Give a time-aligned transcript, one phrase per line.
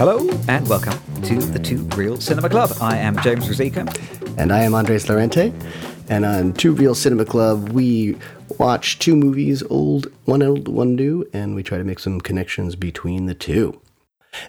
[0.00, 0.94] Hello and welcome
[1.24, 2.70] to the Two Real Cinema Club.
[2.80, 3.86] I am James Rosica.
[4.38, 5.52] And I am Andres Lorente.
[6.08, 8.16] And on Two Real Cinema Club, we
[8.58, 12.76] watch two movies, old, one old, one new, and we try to make some connections
[12.76, 13.78] between the two.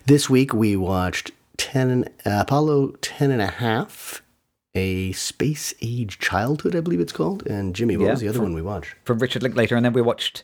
[0.05, 4.22] This week we watched 10, uh, Apollo 10 and a half,
[4.73, 7.45] a space age childhood, I believe it's called.
[7.45, 8.95] And Jimmy, what Yeah, was the other from- one we watched?
[9.03, 10.44] From Richard Linklater, and then we watched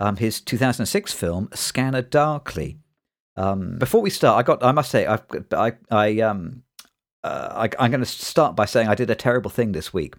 [0.00, 2.78] um, his 2006 film Scanner Darkly.
[3.36, 5.22] Um, before we start, I got I must say, I've.
[5.52, 5.72] I.
[5.90, 6.62] I um.
[7.24, 10.14] Uh, I, I'm going to start by saying I did a terrible thing this week.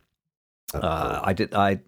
[0.74, 1.80] Uh, I did I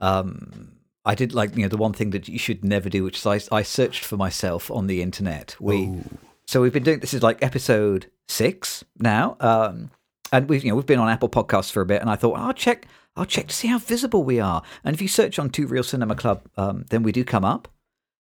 [0.00, 0.72] um
[1.04, 3.26] I did like you know the one thing that you should never do, which is
[3.26, 5.56] I I searched for myself on the internet.
[5.58, 6.02] We
[6.46, 9.90] so we've been doing this is like episode six now, um,
[10.32, 12.38] and we've you know we've been on Apple Podcasts for a bit, and I thought
[12.38, 12.86] I'll check
[13.16, 15.82] I'll check to see how visible we are, and if you search on Two Real
[15.82, 17.68] Cinema Club, um, then we do come up.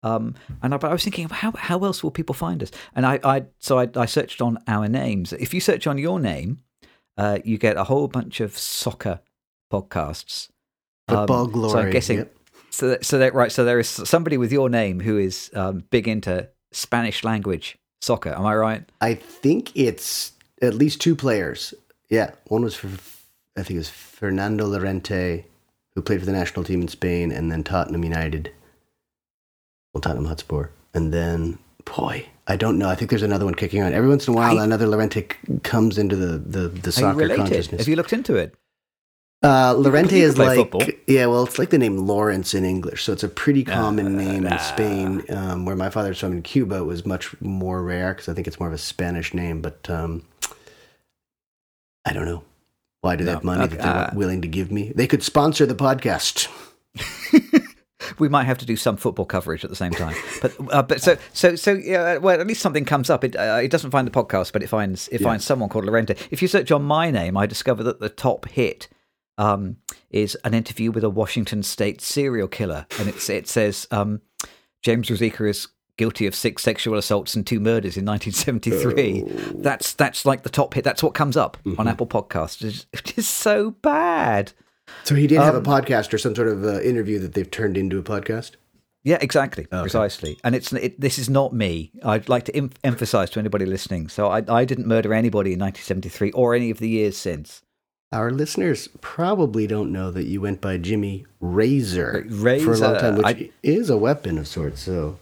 [0.03, 2.71] Um, and I, but I was thinking, how how else will people find us?
[2.95, 5.33] And I, I so I, I searched on our names.
[5.33, 6.63] If you search on your name,
[7.17, 9.21] uh, you get a whole bunch of soccer
[9.73, 10.49] podcasts.
[11.09, 11.73] Football Um, glory.
[11.73, 12.19] So I'm guessing.
[12.19, 12.37] Yep.
[12.71, 13.51] So that, so that right.
[13.51, 18.35] So there is somebody with your name who is um, big into Spanish language soccer.
[18.35, 18.85] Am I right?
[19.01, 21.75] I think it's at least two players.
[22.11, 22.89] Yeah, one was for
[23.57, 25.47] I think it was Fernando Llorente,
[25.95, 28.53] who played for the national team in Spain, and then Tottenham United.
[29.97, 32.91] Well, Tottenham Hotspur, and then boy, I don't know.
[32.91, 33.95] I think there's another one kicking on.
[33.95, 35.23] Every once in a while, I- another Llorente
[35.63, 37.81] comes into the the, the soccer consciousness.
[37.81, 38.55] Have you looked into it?
[39.43, 40.83] Uh, Lorente is like football.
[41.07, 44.43] yeah, well, it's like the name Lawrence in English, so it's a pretty common name
[44.43, 44.53] nah.
[44.53, 45.25] in Spain.
[45.31, 48.47] Um, where my father's from in Cuba, it was much more rare because I think
[48.47, 49.63] it's more of a Spanish name.
[49.63, 50.27] But um,
[52.05, 52.43] I don't know
[53.01, 54.93] why do they No, have money okay, that they're uh, willing to give me?
[54.95, 56.49] They could sponsor the podcast.
[58.19, 60.15] We might have to do some football coverage at the same time.
[60.43, 62.19] But uh, but so so so yeah.
[62.19, 63.25] Well, at least something comes up.
[63.25, 65.27] It uh, it doesn't find the podcast, but it finds it Yeah.
[65.29, 66.15] finds someone called Lorente.
[66.31, 68.89] If you search on my name, I discover that the top hit
[69.39, 69.77] um,
[70.11, 74.21] is an interview with a Washington State serial killer, and it's it says um,
[74.83, 75.69] James Rosica is
[75.99, 79.25] guilty of six sexual assaults and two murders in 1973.
[79.27, 79.53] Oh.
[79.63, 80.85] That's that's like the top hit.
[80.85, 81.81] That's what comes up Mm-hmm.
[81.81, 82.63] on Apple Podcasts.
[82.65, 84.53] It's, it is so bad.
[85.07, 87.51] So he did have Um, a podcast or some sort of uh, interview that they've
[87.51, 88.53] turned into a podcast.
[89.05, 90.37] Yeah, exactly, precisely.
[90.43, 91.93] And it's it, this is not me.
[92.03, 94.09] I'd like to em- emphasize to anybody listening.
[94.09, 97.63] So I, I didn't murder anybody in 1973 or any of the years since.
[98.13, 103.17] Our listeners probably don't know that you went by Jimmy Razor, for a long time,
[103.17, 104.81] which I- is a weapon of sorts.
[104.83, 105.19] So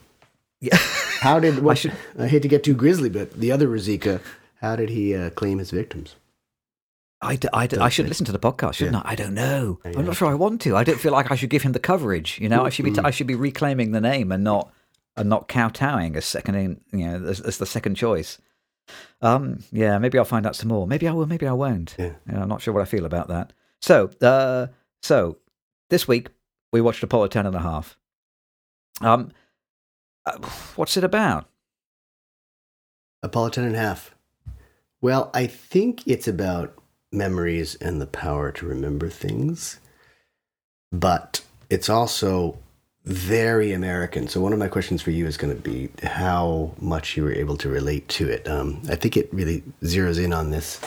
[0.63, 0.79] Yeah.
[1.21, 1.93] How did what, I, should-
[2.31, 4.21] hate to get too grisly, but the other Razika,
[4.63, 6.17] how did he uh, claim his victims?
[7.25, 9.03] I, d- I, d- I should listen to the podcast, shouldn't I?
[9.13, 9.81] I don't know.
[9.85, 9.93] Yeah.
[9.99, 10.77] I'm not sure I want to.
[10.77, 12.39] I don't feel like I should give him the coverage.
[12.41, 14.71] You know, I should be t- I should be reclaiming the name and not
[15.17, 18.39] and not kowtowing as second in, you know as, as the second choice.
[19.23, 20.87] Um, yeah, maybe I'll find out some more.
[20.87, 21.27] Maybe I will.
[21.27, 21.95] Maybe I won't.
[21.99, 22.13] Yeah.
[22.29, 23.53] You know, I'm not sure what I feel about that.
[23.81, 24.67] So, uh,
[25.03, 25.39] so
[25.91, 26.29] this week
[26.73, 27.97] we watched Apollo 10 and a half.
[29.01, 29.31] Um,
[30.27, 30.39] uh,
[30.77, 31.49] what's it about?
[33.23, 34.15] Apollo 10 and a half.
[35.01, 36.75] Well, I think it's about
[37.15, 39.81] memories and the power to remember things,
[40.93, 42.59] but it's also
[43.05, 44.29] very American.
[44.29, 47.33] So, one of my questions for you is going to be how much you were
[47.33, 48.49] able to relate to it.
[48.49, 50.81] Um, I think it really zeroes in on this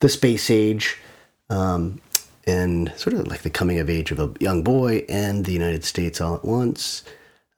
[0.00, 0.98] the space age
[1.50, 2.00] um,
[2.46, 5.84] and sort of like the coming of age of a young boy and the United
[5.84, 7.04] States all at once.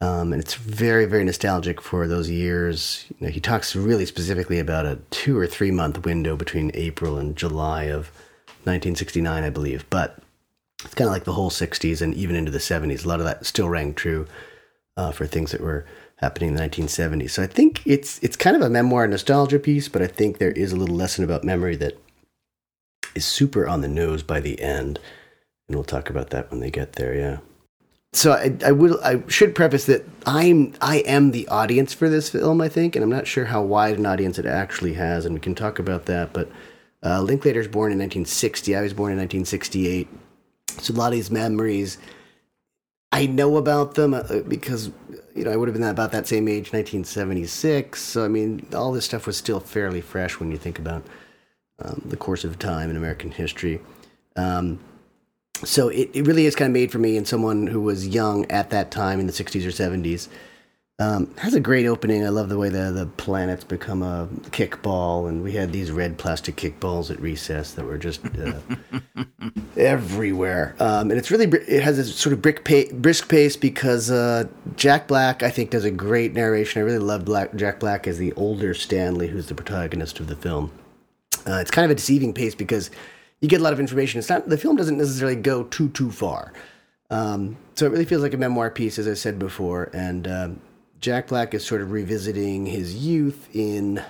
[0.00, 3.06] Um, and it's very, very nostalgic for those years.
[3.18, 7.16] You know, he talks really specifically about a two or three month window between April
[7.16, 8.10] and July of
[8.64, 9.88] 1969, I believe.
[9.88, 10.18] But
[10.84, 13.04] it's kind of like the whole 60s and even into the 70s.
[13.04, 14.26] A lot of that still rang true
[14.96, 15.86] uh, for things that were
[16.16, 17.30] happening in the 1970s.
[17.30, 20.52] So I think it's it's kind of a memoir nostalgia piece, but I think there
[20.52, 21.98] is a little lesson about memory that
[23.14, 24.98] is super on the nose by the end.
[25.68, 27.38] And we'll talk about that when they get there, yeah.
[28.16, 32.30] So I, I will I should preface that I'm I am the audience for this
[32.30, 35.34] film, I think, and I'm not sure how wide an audience it actually has, and
[35.34, 36.32] we can talk about that.
[36.32, 36.50] But
[37.04, 38.74] uh, Linklater's born in 1960.
[38.74, 40.08] I was born in 1968.
[40.80, 41.98] So a lot of these memories,
[43.12, 44.90] I know about them uh, because
[45.34, 48.00] you know I would have been about that same age, 1976.
[48.00, 51.04] So I mean, all this stuff was still fairly fresh when you think about
[51.80, 53.78] um, the course of time in American history.
[54.36, 54.78] Um,
[55.64, 58.44] so it, it really is kind of made for me and someone who was young
[58.50, 60.28] at that time in the 60s or 70s
[60.98, 62.24] Um, has a great opening.
[62.24, 66.16] I love the way the, the planets become a kickball, and we had these red
[66.16, 68.60] plastic kickballs at recess that were just uh,
[69.76, 70.74] everywhere.
[70.80, 74.44] Um, and it's really it has a sort of brick pa- brisk pace because uh,
[74.76, 76.80] Jack Black I think does a great narration.
[76.80, 80.36] I really love Black, Jack Black as the older Stanley, who's the protagonist of the
[80.36, 80.70] film.
[81.46, 82.90] Uh, it's kind of a deceiving pace because
[83.40, 84.18] you get a lot of information.
[84.18, 86.52] It's not the film doesn't necessarily go too too far.
[87.10, 90.60] Um, so it really feels like a memoir piece, as I said before, and um,
[91.00, 94.02] Jack Black is sort of revisiting his youth in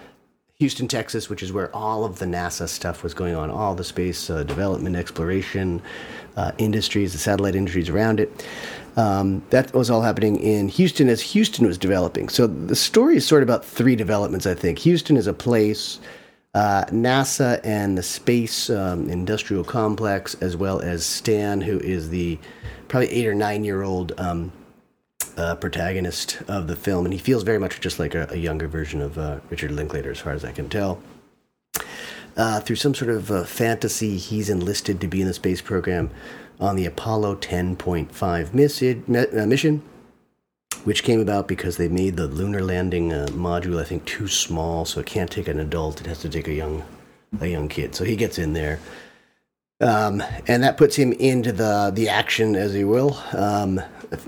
[0.59, 3.85] Houston, Texas, which is where all of the NASA stuff was going on, all the
[3.85, 5.83] space uh, development, exploration
[6.39, 8.47] uh, industries, the satellite industries around it.
[8.97, 12.31] Um, that was all happening in Houston as Houston was developing.
[12.31, 14.79] So the story is sort of about three developments, I think.
[14.79, 16.01] Houston is a place,
[16.57, 22.39] uh, NASA and the space um, industrial complex, as well as Stan, who is the
[22.89, 24.13] probably eight or nine year old.
[24.19, 24.53] Um,
[25.37, 28.67] uh, protagonist of the film, and he feels very much just like a, a younger
[28.67, 31.03] version of uh, Richard Linklater, as far as I can tell.
[32.39, 36.11] Uh, through some sort of uh, fantasy, he's enlisted to be in the space program
[36.59, 39.83] on the Apollo 10.5 uh, mission,
[40.87, 44.85] which came about because they made the lunar landing uh, module, I think, too small,
[44.85, 46.85] so it can't take an adult; it has to take a young,
[47.41, 47.97] a young kid.
[47.97, 48.79] So he gets in there.
[49.81, 53.19] Um, and that puts him into the the action, as he will.
[53.33, 53.81] Um,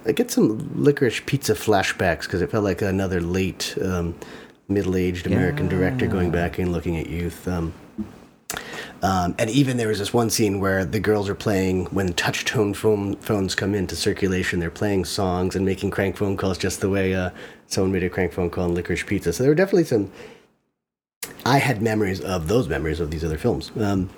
[0.05, 4.16] I get some licorice pizza flashbacks because it felt like another late um,
[4.66, 5.76] middle-aged American yeah.
[5.78, 7.46] director going back and looking at youth.
[7.46, 7.72] Um,
[9.03, 12.45] um, and even there was this one scene where the girls are playing when touch
[12.45, 14.59] tone phone, phones come into circulation.
[14.59, 17.31] They're playing songs and making crank phone calls just the way uh,
[17.67, 19.33] someone made a crank phone call in Licorice Pizza.
[19.33, 20.11] So there were definitely some.
[21.47, 23.71] I had memories of those memories of these other films.
[23.77, 24.11] Um,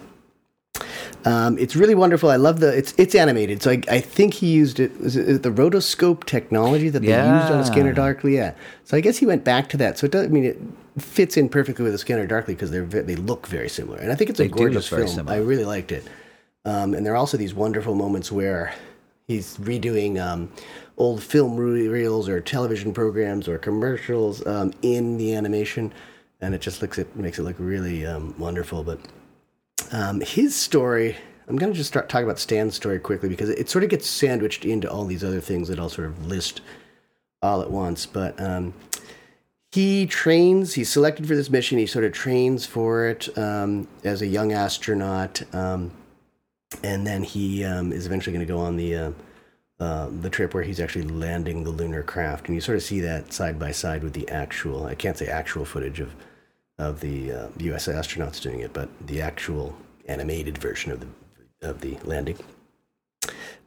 [1.24, 2.30] um, it's really wonderful.
[2.30, 3.62] I love the it's it's animated.
[3.62, 7.42] So I, I think he used it was it the rotoscope technology that they yeah.
[7.42, 8.34] used on Scanner Darkly.
[8.34, 8.54] Yeah.
[8.84, 9.98] So I guess he went back to that.
[9.98, 10.24] So it does.
[10.24, 10.58] I mean, it
[11.00, 13.98] fits in perfectly with the Scanner Darkly because they're they look very similar.
[13.98, 15.28] And I think it's a they gorgeous film.
[15.28, 16.06] I really liked it.
[16.64, 18.74] Um, and there are also these wonderful moments where
[19.26, 20.50] he's redoing um,
[20.98, 25.92] old film reels or television programs or commercials um, in the animation,
[26.40, 28.84] and it just looks it makes it look really um, wonderful.
[28.84, 29.00] But
[29.92, 31.16] um, his story,
[31.48, 33.90] I'm going to just start talking about Stan's story quickly because it, it, sort of
[33.90, 36.60] gets sandwiched into all these other things that I'll sort of list
[37.40, 38.04] all at once.
[38.04, 38.74] But um,
[39.72, 41.78] he trains, he's selected for this mission.
[41.78, 45.42] He sort of trains for it um, as a young astronaut.
[45.54, 45.92] Um,
[46.82, 48.94] and then he um, is eventually going to go on the.
[48.96, 49.12] Uh,
[49.80, 53.00] uh, the trip where he's actually landing the lunar craft, and you sort of see
[53.00, 54.84] that side by side with the actual.
[54.84, 56.14] I can't say actual footage of
[56.78, 57.88] of the uh, U.S.
[57.88, 59.74] astronauts doing it, but the actual
[60.06, 61.06] animated version of the
[61.66, 62.36] of the landing.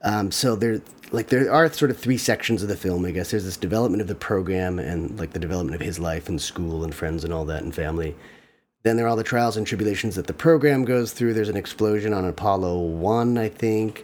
[0.03, 3.05] Um, so there, like, there are sort of three sections of the film.
[3.05, 6.27] I guess there's this development of the program and like the development of his life
[6.27, 8.15] and school and friends and all that and family.
[8.83, 11.33] Then there are all the trials and tribulations that the program goes through.
[11.33, 14.03] There's an explosion on Apollo One, I think.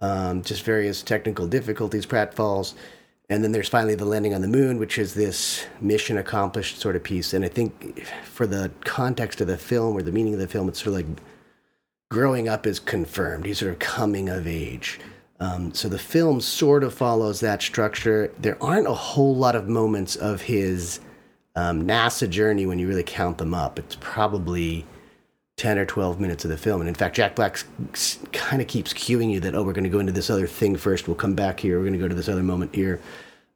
[0.00, 2.74] Um, just various technical difficulties, pratfalls.
[3.28, 6.96] And then there's finally the landing on the moon, which is this mission accomplished sort
[6.96, 7.32] of piece.
[7.32, 10.68] And I think for the context of the film or the meaning of the film,
[10.68, 11.18] it's sort of like
[12.10, 13.46] growing up is confirmed.
[13.46, 15.00] He's sort of coming of age.
[15.38, 18.32] Um, so the film sort of follows that structure.
[18.38, 21.00] There aren't a whole lot of moments of his
[21.54, 23.78] um, NASA journey when you really count them up.
[23.78, 24.86] It's probably
[25.56, 26.80] 10 or 12 minutes of the film.
[26.80, 27.58] And in fact, Jack Black
[28.32, 30.76] kind of keeps cueing you that, oh, we're going to go into this other thing
[30.76, 31.08] first.
[31.08, 31.78] We'll come back here.
[31.78, 33.00] We're going to go to this other moment here.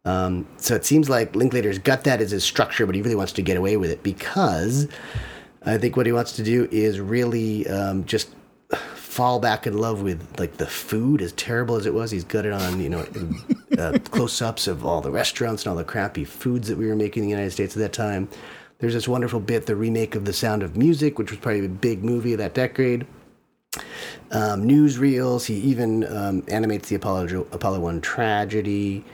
[0.07, 3.33] Um, so it seems like Linklater's got that as his structure, but he really wants
[3.35, 4.89] to get away with it because
[5.67, 8.31] I think what he wants to do is really um, just
[9.11, 12.47] fall back in love with like the food as terrible as it was he's it
[12.53, 13.05] on you know
[13.77, 17.25] uh, close-ups of all the restaurants and all the crappy foods that we were making
[17.25, 18.29] in the united states at that time
[18.81, 21.69] there's this wonderful bit, the remake of The Sound of Music, which was probably a
[21.69, 23.07] big movie of that decade.
[24.31, 25.45] Um, newsreels.
[25.47, 29.05] He even um, animates the Apollo Apollo One tragedy.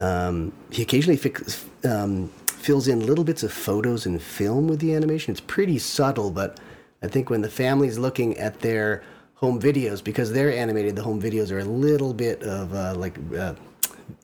[0.00, 4.94] Um, he occasionally fix, um, fills in little bits of photos and film with the
[4.94, 5.32] animation.
[5.32, 6.60] It's pretty subtle, but
[7.02, 9.02] I think when the family's looking at their
[9.44, 13.18] home videos, because they're animated, the home videos are a little bit of uh, like
[13.36, 13.54] uh,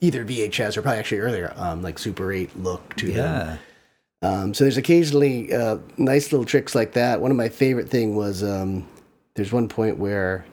[0.01, 3.15] either VHS or probably actually earlier, um, like Super 8 look to yeah.
[3.15, 3.59] them.
[4.23, 7.21] Um, so there's occasionally uh, nice little tricks like that.
[7.21, 8.87] One of my favorite thing was um,
[9.35, 10.45] there's one point where,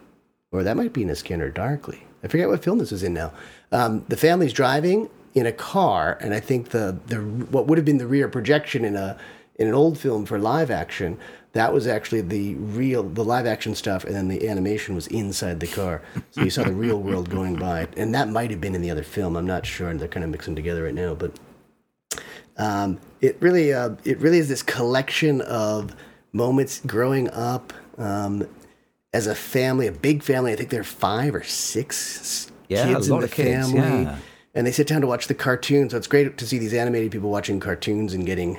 [0.51, 2.03] or that might be in a Scanner Darkly.
[2.24, 3.31] I forget what film this was in now.
[3.71, 7.86] Um, the family's driving in a car, and I think the the what would have
[7.86, 9.17] been the rear projection in a
[9.58, 11.18] in an old film for live action
[11.54, 15.60] that was actually the real the live action stuff and then the animation was inside
[15.60, 18.76] the car so you saw the real world going by and that might have been
[18.76, 21.14] in the other film i'm not sure and they're kind of mixing together right now
[21.16, 21.32] but
[22.58, 25.96] Um, it really, uh, it really is this collection of
[26.34, 28.48] moments growing up um,
[29.14, 30.54] as a family, a big family.
[30.54, 33.72] I think there are five or six Yeah, kids a lot in the of kids,
[33.72, 34.04] family.
[34.06, 34.18] yeah.
[34.56, 35.92] And they sit down to watch the cartoons.
[35.92, 38.58] So it's great to see these animated people watching cartoons and getting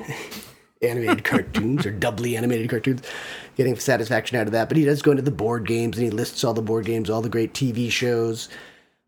[0.82, 3.02] animated cartoons or doubly animated cartoons,
[3.56, 4.68] getting satisfaction out of that.
[4.68, 7.10] But he does go into the board games and he lists all the board games,
[7.10, 8.48] all the great TV shows.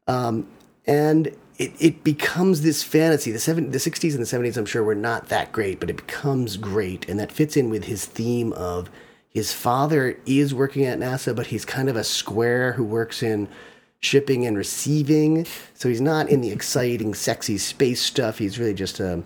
[0.07, 0.49] Um,
[0.87, 3.31] and it, it becomes this fantasy.
[3.31, 5.97] The seven, the 60s and the 70s, I'm sure, were not that great, but it
[5.97, 7.09] becomes great.
[7.09, 8.91] And that fits in with his theme of
[9.29, 13.49] his father is working at NASA, but he's kind of a square who works in
[14.01, 15.47] shipping and receiving.
[15.75, 18.39] So he's not in the exciting, sexy space stuff.
[18.39, 19.25] He's really just um,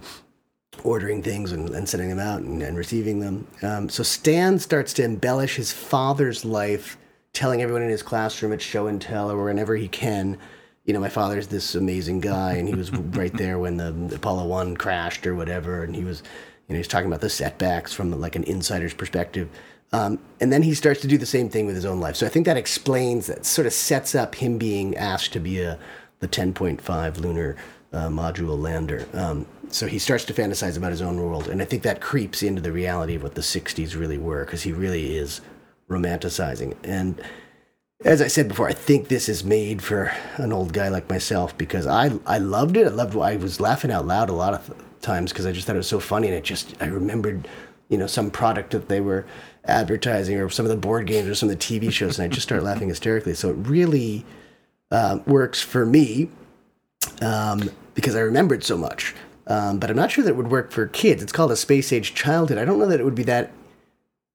[0.82, 3.46] ordering things and, and sending them out and, and receiving them.
[3.62, 6.96] Um, so Stan starts to embellish his father's life,
[7.32, 10.38] telling everyone in his classroom at show and tell or whenever he can.
[10.84, 14.46] You know, my father's this amazing guy, and he was right there when the, Apollo
[14.46, 16.22] One crashed or whatever, and he was,
[16.68, 19.48] you know, he's talking about the setbacks from like an insider's perspective.
[19.92, 22.16] Um, and then he starts to do the same thing with his own life.
[22.16, 25.60] So I think that explains that, sort of sets up him being asked to be
[25.60, 25.78] a
[26.20, 27.56] the 10.5 lunar
[27.94, 29.06] uh, module lander.
[29.14, 32.42] Um, so he starts to fantasize about his own world, and I think that creeps
[32.42, 35.40] into the reality of what the 60s really were, because he really is
[35.88, 36.74] romanticizing.
[36.82, 37.20] And
[38.04, 41.56] as I said before, I think this is made for an old guy like myself
[41.56, 42.86] because I I loved it.
[42.86, 43.16] I loved.
[43.16, 45.88] I was laughing out loud a lot of times because I just thought it was
[45.88, 47.48] so funny, and it just I remembered,
[47.88, 49.24] you know, some product that they were
[49.64, 52.34] advertising or some of the board games or some of the TV shows, and I
[52.34, 53.34] just started laughing hysterically.
[53.34, 54.26] So it really
[54.90, 56.30] um, works for me
[57.22, 59.14] um, because I remembered so much.
[59.46, 61.22] Um, but I'm not sure that it would work for kids.
[61.22, 62.58] It's called a space age childhood.
[62.58, 63.52] I don't know that it would be that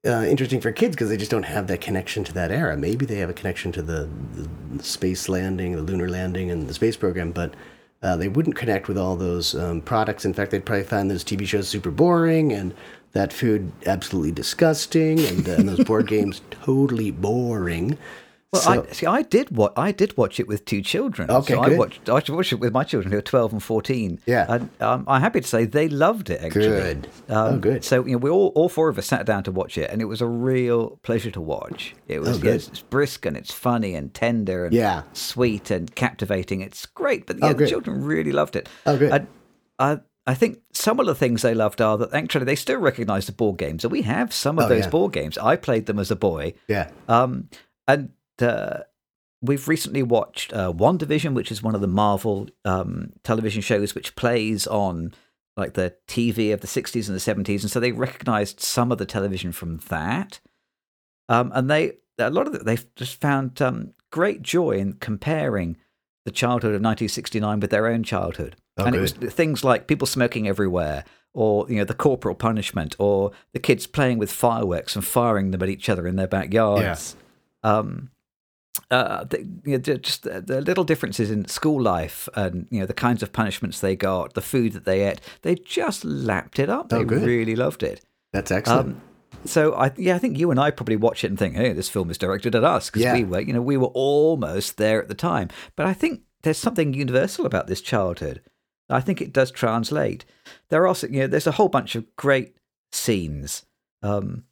[0.05, 2.77] uh, interesting for kids because they just don't have that connection to that era.
[2.77, 6.73] Maybe they have a connection to the, the space landing, the lunar landing, and the
[6.73, 7.53] space program, but
[8.01, 10.23] uh, they wouldn't connect with all those um, products.
[10.23, 12.73] In fact, they'd probably find those TV shows super boring and
[13.11, 17.97] that food absolutely disgusting and, uh, and those board games totally boring.
[18.51, 19.05] Well, So- I see.
[19.05, 21.29] I did what I did watch it with two children.
[21.29, 21.77] Okay, so I good.
[21.77, 22.09] watched.
[22.09, 24.19] I watched it with my children who are twelve and fourteen.
[24.25, 24.47] Yeah.
[24.49, 26.41] and um, I'm happy to say they loved it.
[26.41, 27.07] Actually, Good.
[27.29, 27.83] Um, Oh, good.
[27.85, 30.01] So you know, we all all four of us sat down to watch it, and
[30.01, 31.93] it was a real pleasure to watch.
[32.07, 35.03] It was Oh, yes, it's brisk and it's funny and tender and Yeah.
[35.13, 36.61] sweet and captivating.
[36.61, 38.67] It's great, but yeah, Oh, the children really loved it.
[38.87, 39.11] Oh, good.
[39.11, 39.27] I,
[39.77, 43.27] I, I think some of the things they loved are that actually they still recognise
[43.27, 44.89] the board games, and we have some of Oh, those yeah.
[44.89, 45.37] board games.
[45.37, 46.53] I played them as a boy.
[46.67, 46.89] Yeah.
[47.07, 47.49] Um,
[47.87, 48.09] and
[48.41, 48.83] uh,
[49.41, 54.15] we've recently watched uh, WandaVision, which is one of the Marvel um, television shows, which
[54.15, 55.13] plays on
[55.57, 57.61] like the TV of the 60s and the 70s.
[57.61, 60.39] And so they recognized some of the television from that.
[61.27, 65.77] Um, and they, a lot of it, they've just found um, great joy in comparing
[66.25, 68.55] the childhood of 1969 with their own childhood.
[68.77, 71.03] Oh, and it was things like people smoking everywhere,
[71.33, 75.61] or you know the corporal punishment, or the kids playing with fireworks and firing them
[75.61, 77.15] at each other in their backyards.
[77.61, 78.11] Um,
[78.91, 82.85] uh, the, you know, just the, the little differences in school life, and you know
[82.85, 85.19] the kinds of punishments they got, the food that they ate.
[85.41, 86.87] They just lapped it up.
[86.91, 87.23] Oh, They good.
[87.23, 88.01] really loved it.
[88.33, 88.95] That's excellent.
[88.95, 89.01] Um,
[89.45, 91.89] so I yeah, I think you and I probably watch it and think, hey, this
[91.89, 93.13] film is directed at us because Yeah.
[93.13, 95.49] we were, you know, we were almost there at the time.
[95.75, 98.41] But I think there's something universal about this childhood.
[98.89, 100.25] I think it does translate.
[100.69, 102.55] There are also, you know, there's a whole bunch of great
[102.91, 103.65] scenes.
[104.01, 104.45] Um,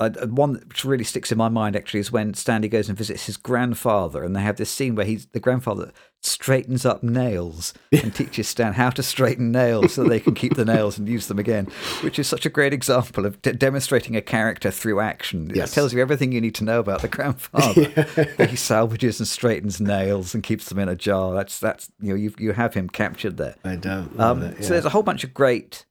[0.00, 2.96] uh, uh, one that really sticks in my mind actually is when Stanley goes and
[2.96, 7.72] visits his grandfather, and they have this scene where he's the grandfather straightens up nails
[7.92, 11.28] and teaches Stan how to straighten nails so they can keep the nails and use
[11.28, 11.66] them again,
[12.02, 15.50] which is such a great example of de- demonstrating a character through action.
[15.54, 15.70] Yes.
[15.70, 17.84] It tells you everything you need to know about the grandfather.
[18.46, 21.34] he salvages and straightens nails and keeps them in a jar.
[21.34, 23.54] That's that's you know you you have him captured there.
[23.64, 25.86] I do love Um, that, So there's a whole bunch of great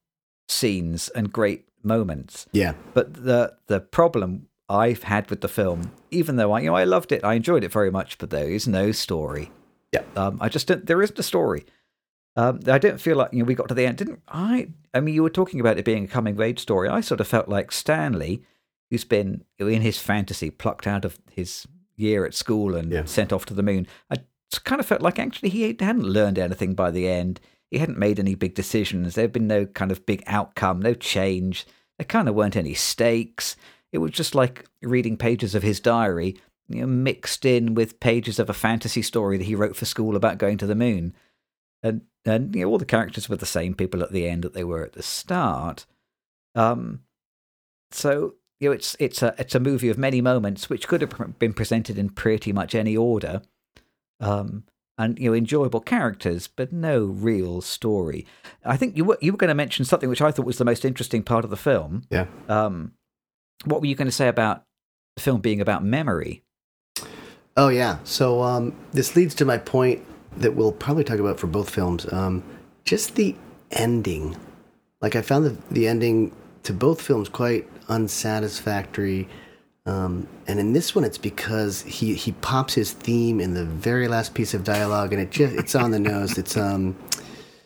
[0.49, 2.45] scenes and great moments.
[2.51, 2.73] yeah.
[2.93, 6.83] But the the problem I've had with the film, even though I you know I
[6.83, 9.51] loved it, I enjoyed it very much, but there is no story.
[9.93, 10.03] Yeah.
[10.15, 10.85] Um, I just don't.
[10.85, 11.65] There isn't a story.
[12.35, 13.97] Um, I don't feel like you know we got to the end.
[13.97, 14.69] Didn't I?
[14.93, 16.89] I mean, you were talking about it being a coming of age story.
[16.89, 18.43] I sort of felt like Stanley,
[18.91, 21.65] who's been in his fantasy plucked out of his
[21.95, 23.05] year at school and Yeah.
[23.05, 23.87] sent off to the moon.
[24.11, 24.17] I
[24.63, 27.39] kind of felt like actually he hadn't learned anything by the end.
[27.71, 29.15] He hadn't made any big decisions.
[29.15, 31.65] There had been no kind of big outcome, no change.
[31.97, 33.55] There kind of weren't any stakes.
[33.91, 36.37] It was just like reading pages of his diary,
[36.67, 40.15] you know, mixed in with pages of a fantasy story that he wrote for school
[40.15, 41.13] about going to the moon.
[41.81, 44.53] And and you know, all the characters were the same people at the end that
[44.53, 45.85] they were at the start.
[46.55, 47.01] Um,
[47.91, 51.39] so you know, it's it's a it's a movie of many moments which could have
[51.39, 53.41] been presented in pretty much any order.
[54.19, 54.63] Um,
[54.97, 58.25] and you know enjoyable characters, but no real story.
[58.65, 60.65] I think you were you were going to mention something which I thought was the
[60.65, 62.03] most interesting part of the film.
[62.09, 62.25] Yeah.
[62.47, 62.93] Um,
[63.65, 64.63] what were you going to say about
[65.15, 66.43] the film being about memory?
[67.55, 67.99] Oh yeah.
[68.03, 70.03] So um, this leads to my point
[70.37, 72.11] that we'll probably talk about for both films.
[72.11, 72.43] Um,
[72.85, 73.35] just the
[73.71, 74.37] ending.
[75.01, 76.31] Like I found the the ending
[76.63, 79.27] to both films quite unsatisfactory.
[79.87, 84.09] Um, and in this one, it's because he, he pops his theme in the very
[84.09, 86.37] last piece of dialogue, and it just it's on the nose.
[86.37, 86.95] It's um,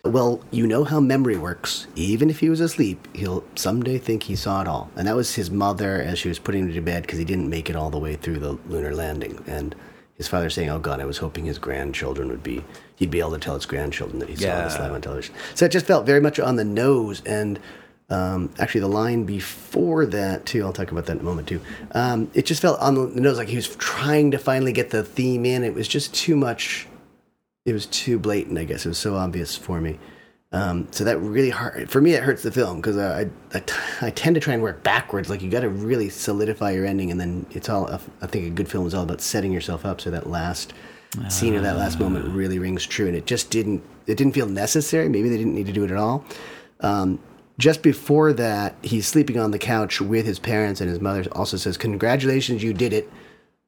[0.06, 1.88] well, you know how memory works.
[1.96, 4.90] Even if he was asleep, he'll someday think he saw it all.
[4.96, 7.50] And that was his mother as she was putting him to bed because he didn't
[7.50, 9.44] make it all the way through the lunar landing.
[9.48, 9.76] And
[10.16, 12.64] his father saying, "Oh God, I was hoping his grandchildren would be
[12.96, 15.66] he'd be able to tell his grandchildren that he saw this live on television." So
[15.66, 17.60] it just felt very much on the nose and.
[18.12, 20.64] Um, actually, the line before that too.
[20.64, 21.62] I'll talk about that in a moment too.
[21.94, 25.02] Um, it just felt on the nose like he was trying to finally get the
[25.04, 25.64] theme in.
[25.64, 26.88] It was just too much.
[27.66, 28.58] It was too blatant.
[28.58, 29.98] I guess it was so obvious for me.
[30.52, 32.12] Um, so that really hard for me.
[32.12, 33.64] It hurts the film because I, I
[34.02, 35.30] I tend to try and work backwards.
[35.30, 37.90] Like you got to really solidify your ending, and then it's all.
[38.22, 40.74] I think a good film is all about setting yourself up so that last
[41.30, 43.08] scene or that last moment really rings true.
[43.08, 43.82] And it just didn't.
[44.08, 45.08] It didn't feel necessary.
[45.08, 46.26] Maybe they didn't need to do it at all.
[46.82, 47.20] Um,
[47.58, 51.58] just before that, he's sleeping on the couch with his parents, and his mother also
[51.58, 53.10] says, "Congratulations, you did it."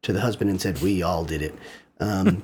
[0.03, 1.55] To the husband, and said, "We all did it."
[1.99, 2.41] Um,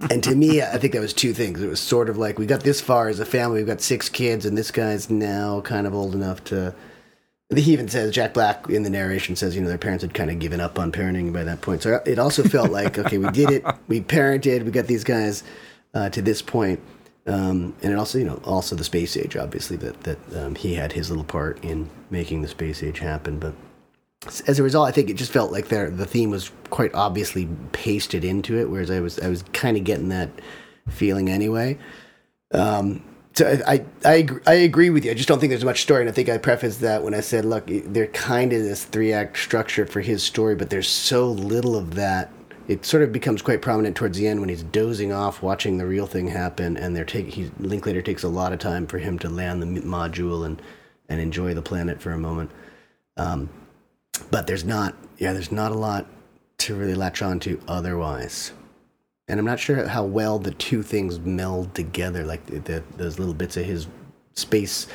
[0.10, 1.62] and to me, I think that was two things.
[1.62, 3.58] It was sort of like we got this far as a family.
[3.58, 6.74] We've got six kids, and this guy's now kind of old enough to.
[7.54, 10.30] He even says Jack Black in the narration says, you know, their parents had kind
[10.30, 11.82] of given up on parenting by that point.
[11.82, 13.64] So it also felt like, okay, we did it.
[13.88, 14.64] We parented.
[14.64, 15.42] We got these guys
[15.92, 16.78] uh, to this point.
[17.26, 20.92] Um, and also, you know, also the space age, obviously, that that um, he had
[20.92, 23.38] his little part in making the space age happen.
[23.38, 23.54] But
[24.46, 27.48] as a result, I think it just felt like there the theme was quite obviously
[27.72, 30.30] pasted into it, whereas I was I was kind of getting that
[30.88, 31.78] feeling anyway.
[32.52, 33.02] Um,
[33.34, 35.12] so I, I I agree, with you.
[35.12, 37.20] I just don't think there's much story, and I think I prefaced that when I
[37.20, 41.30] said, look, they're kind of this three act structure for his story, but there's so
[41.30, 42.30] little of that.
[42.68, 45.86] It sort of becomes quite prominent towards the end when he's dozing off, watching the
[45.86, 47.32] real thing happen, and they're taking.
[47.32, 50.62] He Linklater takes a lot of time for him to land the module and
[51.08, 52.50] and enjoy the planet for a moment.
[53.16, 53.48] Um,
[54.30, 56.06] but there's not yeah there's not a lot
[56.58, 58.52] to really latch on to otherwise
[59.28, 63.18] and i'm not sure how well the two things meld together like the, the, those
[63.18, 63.86] little bits of his
[64.34, 64.86] space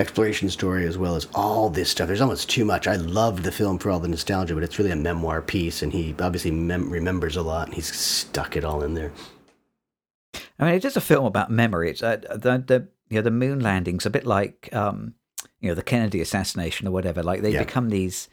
[0.00, 3.52] exploration story as well as all this stuff there's almost too much i loved the
[3.52, 6.90] film for all the nostalgia but it's really a memoir piece and he obviously mem-
[6.90, 9.12] remembers a lot and he's stuck it all in there
[10.58, 11.90] I mean, it is a film about memory.
[11.90, 15.14] It's uh, the the you know the moon landings a bit like um,
[15.58, 17.22] you know the Kennedy assassination or whatever.
[17.22, 17.64] Like they Yeah.
[17.64, 18.28] become these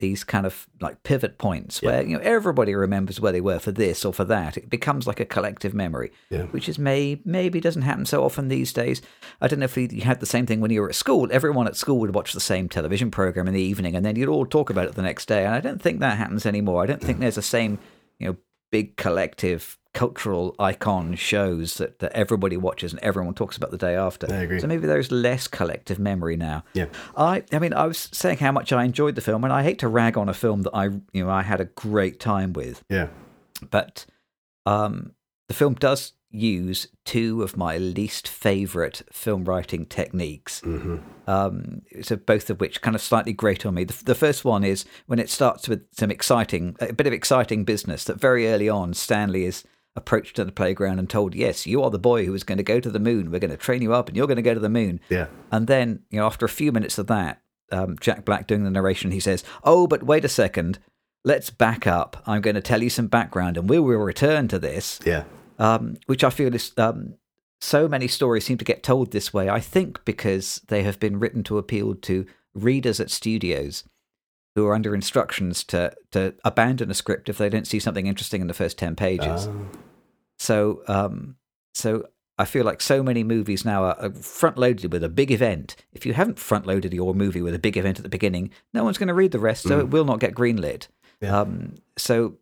[0.00, 1.90] these kind of like pivot points Yeah.
[1.90, 4.56] where you know everybody remembers where they were for this or for that.
[4.56, 6.42] It becomes like a collective memory, Yeah.
[6.46, 9.00] which is may maybe doesn't happen so often these days.
[9.40, 11.28] I don't know if you you had the same thing when you were at school.
[11.30, 14.28] Everyone at school would watch the same television program in the evening, and then you'd
[14.28, 15.44] all talk about it the next day.
[15.44, 16.82] And I don't think that happens anymore.
[16.82, 17.78] I don't think there's the same
[18.18, 18.36] you know
[18.72, 23.94] big collective cultural icon shows that, that everybody watches and everyone talks about the day
[23.94, 24.30] after.
[24.30, 24.60] I agree.
[24.60, 26.64] So maybe there's less collective memory now.
[26.74, 26.86] Yeah.
[27.16, 29.78] I I mean I was saying how much I enjoyed the film and I hate
[29.78, 32.84] to rag on a film that I you know I had a great time with,
[32.90, 33.08] yeah
[33.70, 34.04] but
[34.66, 35.12] um
[35.48, 42.16] the film does use two of my least favorite film writing techniques hmm um, so
[42.16, 43.84] both of which kind of slightly grate on me.
[43.84, 47.64] The, the first one is when it starts with some exciting, a bit of exciting
[47.64, 48.04] business.
[48.04, 49.64] That very early on, Stanley is
[49.96, 52.64] approached at the playground and told, "Yes, you are the boy who is going to
[52.64, 53.30] go to the moon.
[53.30, 55.26] We're going to train you up, and you're going to go to the moon." yeah
[55.50, 58.70] And then, you know, after a few minutes of that, um, Jack Black doing the
[58.70, 60.78] narration, he says, "Oh, but wait a second.
[61.24, 62.22] Let's back up.
[62.26, 65.24] I'm going to tell you some background, and we will return to this." yeah
[65.58, 67.14] um, which I feel is um,
[67.60, 69.48] so many stories seem to get told this way.
[69.48, 73.84] I think because they have been written to appeal to readers at studios
[74.54, 78.40] who are under instructions to to abandon a script if they don't see something interesting
[78.40, 79.48] in the first ten pages.
[79.48, 79.66] Oh,
[80.44, 81.36] So, um,
[81.72, 82.06] so
[82.38, 85.74] I feel like so many movies now are front loaded with a big event.
[85.94, 88.84] If you haven't front loaded your movie with a big event at the beginning, no
[88.84, 90.88] one's going to read the rest, so it will not get greenlit.
[91.22, 91.40] Yeah.
[91.40, 92.34] Um, so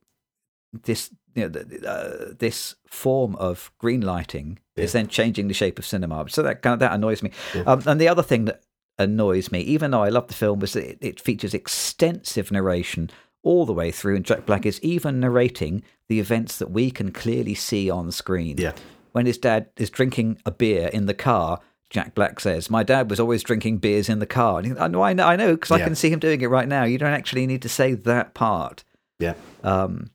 [0.72, 5.86] this you know uh, this form of green lighting is then changing the shape of
[5.86, 6.24] cinema.
[6.28, 7.30] So that kind of that annoys me.
[7.54, 7.62] Yeah.
[7.62, 8.62] Um, and the other thing that
[8.98, 13.10] annoys me, even though I love the film, was that it, it features extensive narration
[13.44, 17.10] all the way through, and Jack Black is even narrating the events that we can
[17.10, 18.56] clearly see on screen.
[18.58, 18.72] yeah
[19.12, 21.60] When his dad is drinking a beer in the car,
[21.94, 24.88] Jack Black says, "My dad was always drinking beers in the car." And he, I
[24.88, 25.84] know, I know, because I Yeah.
[25.86, 26.84] can see him doing it right now.
[26.84, 28.84] You don't actually need to say that part
[29.18, 30.10] yeah um,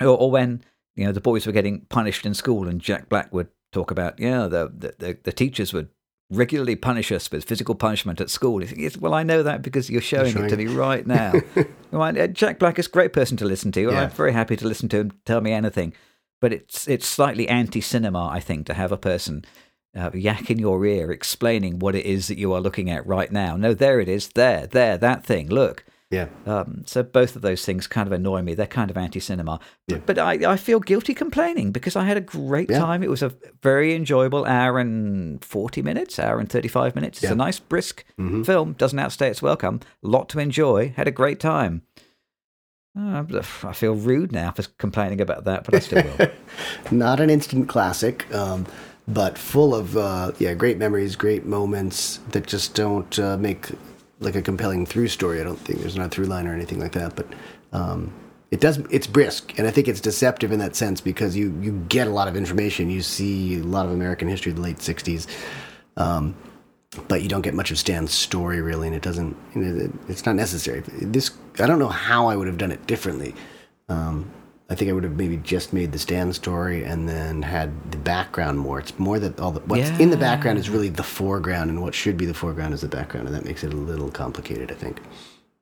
[0.00, 0.62] or, or when
[0.96, 4.18] you know the boys were getting punished in school, and Jack Black would talk about
[4.18, 5.88] yeah the the, the, the teachers would
[6.30, 8.60] regularly punish us with physical punishment at school.
[8.60, 11.06] You think, yes, well, I know that because you're showing, showing it to me right
[11.06, 11.32] now.
[11.90, 13.82] right, uh, Jack Black is a great person to listen to.
[13.82, 14.02] Yeah.
[14.02, 15.92] I'm very happy to listen to him tell me anything.
[16.40, 19.44] But it's it's slightly anti-cinema, I think, to have a person
[19.94, 23.30] uh, yak in your ear explaining what it is that you are looking at right
[23.30, 23.56] now.
[23.56, 24.28] No, there it is.
[24.28, 25.48] There, there, that thing.
[25.48, 25.84] Look.
[26.10, 26.26] Yeah.
[26.44, 28.54] Um, so both of those things kind of annoy me.
[28.54, 29.60] They're kind of anti-cinema.
[29.86, 29.98] Yeah.
[30.04, 32.80] But, I, I feel guilty complaining because I had a great Yeah.
[32.80, 33.04] time.
[33.04, 37.18] It was a very enjoyable hour and 40 minutes, hour and 35 minutes.
[37.18, 37.32] It's Yeah.
[37.32, 38.44] a nice, brisk Mhm.
[38.44, 38.72] film.
[38.72, 39.80] Doesn't outstay its welcome.
[40.02, 40.92] lot to enjoy.
[40.96, 41.82] Had a great time.
[42.98, 43.22] Uh,
[43.62, 46.26] I feel rude now for complaining about that, but I still will.
[46.90, 48.66] Not an instant classic, um,
[49.06, 53.68] but full of uh, yeah, great memories, great moments that just don't uh, make
[54.20, 55.40] like a compelling through story.
[55.40, 57.26] I don't think there's not a through line or anything like that, but
[57.72, 58.12] um,
[58.50, 58.78] it does.
[58.90, 62.10] It's brisk, and I think it's deceptive in that sense because you you get a
[62.10, 62.90] lot of information.
[62.90, 65.26] You see a lot of American history of the late '60s.
[65.96, 66.34] Um,
[67.06, 69.36] but you don't get much of Stan's story really, and it doesn't.
[69.54, 70.82] You know, it- it's not necessary.
[71.00, 73.34] This I don't know how I would have done it differently.
[73.88, 74.30] Um,
[74.70, 77.98] I think I would have maybe just made the Stan story and then had the
[77.98, 78.78] background more.
[78.78, 81.94] It's more that all the what's in the background is really the foreground, and what
[81.94, 84.70] should be the foreground is the background, and that makes it a little complicated.
[84.70, 85.00] I think.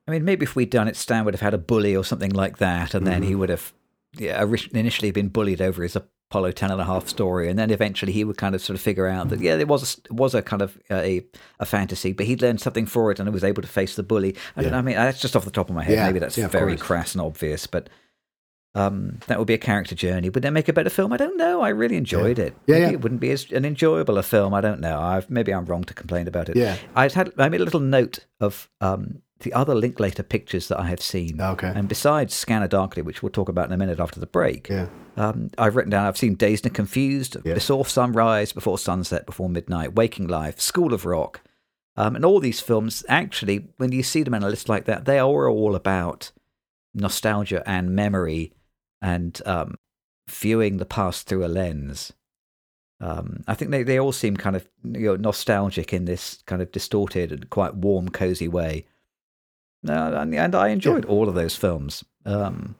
[0.07, 2.31] I mean, maybe if we'd done it, Stan would have had a bully or something
[2.31, 3.39] like that, and then he Mm-hmm.
[3.39, 3.73] would have
[4.17, 4.43] yeah,
[4.73, 8.23] initially been bullied over his Apollo 10 and a half story, and then eventually he
[8.23, 10.63] would kind of sort of figure out that, yeah, there was a, was a kind
[10.63, 11.23] of uh, a,
[11.59, 14.35] a fantasy, but he'd learned something for it and was able to face the bully.
[14.55, 15.93] I don't know, I mean, that's just off the top of my head.
[15.95, 17.89] Yeah, Maybe that's yeah, very crass and obvious, but
[18.75, 20.29] um, that would be a character journey.
[20.29, 21.11] Would that make a better film?
[21.11, 21.61] I don't know.
[21.61, 22.55] I really enjoyed it.
[22.67, 22.91] Yeah, maybe yeah.
[22.91, 24.53] it wouldn't be as an enjoyable a film.
[24.53, 24.99] I don't know.
[24.99, 26.55] I've, maybe I'm wrong to complain about it.
[26.55, 26.77] Yeah.
[26.95, 30.87] I had I made a little note of um, the other Linklater pictures that I
[30.87, 31.41] have seen.
[31.41, 31.71] Okay.
[31.73, 34.87] And besides Scanner Darkly, which we'll talk about in a minute after the break, Yeah.
[35.17, 36.05] um, I've written down.
[36.05, 37.55] I've seen Dazed and Confused, Yeah.
[37.55, 41.41] Before Sunrise, Before Sunset, Before Midnight, Waking Life, School of Rock,
[41.97, 43.03] um, and all these films.
[43.09, 46.31] Actually, when you see them in a list like that, they are all about
[46.93, 48.51] nostalgia and memory
[49.01, 49.75] and um,
[50.29, 52.13] viewing the past through a lens.
[53.01, 56.61] Um, I think they, they all seem kind of you know, nostalgic in this kind
[56.61, 58.85] of distorted and quite warm, cozy way.
[59.83, 62.03] No, and, and I enjoyed all of those films.
[62.25, 62.75] Um,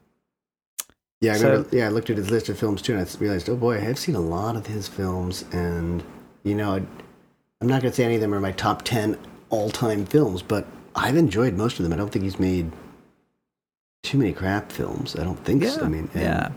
[1.21, 1.75] Yeah, I So- remember.
[1.77, 3.79] Yeah, I looked at his list of films too, and I realized, oh boy, I
[3.79, 6.03] have seen a lot of his films, and
[6.43, 6.85] you know,
[7.61, 9.17] I'm not going to say any of them are my top ten
[9.49, 11.91] all-time films, but I've enjoyed most of them.
[11.93, 12.71] I don't think he's made
[14.03, 15.15] too many crap films.
[15.15, 15.81] I don't think so.
[15.83, 16.49] I mean, and, yeah.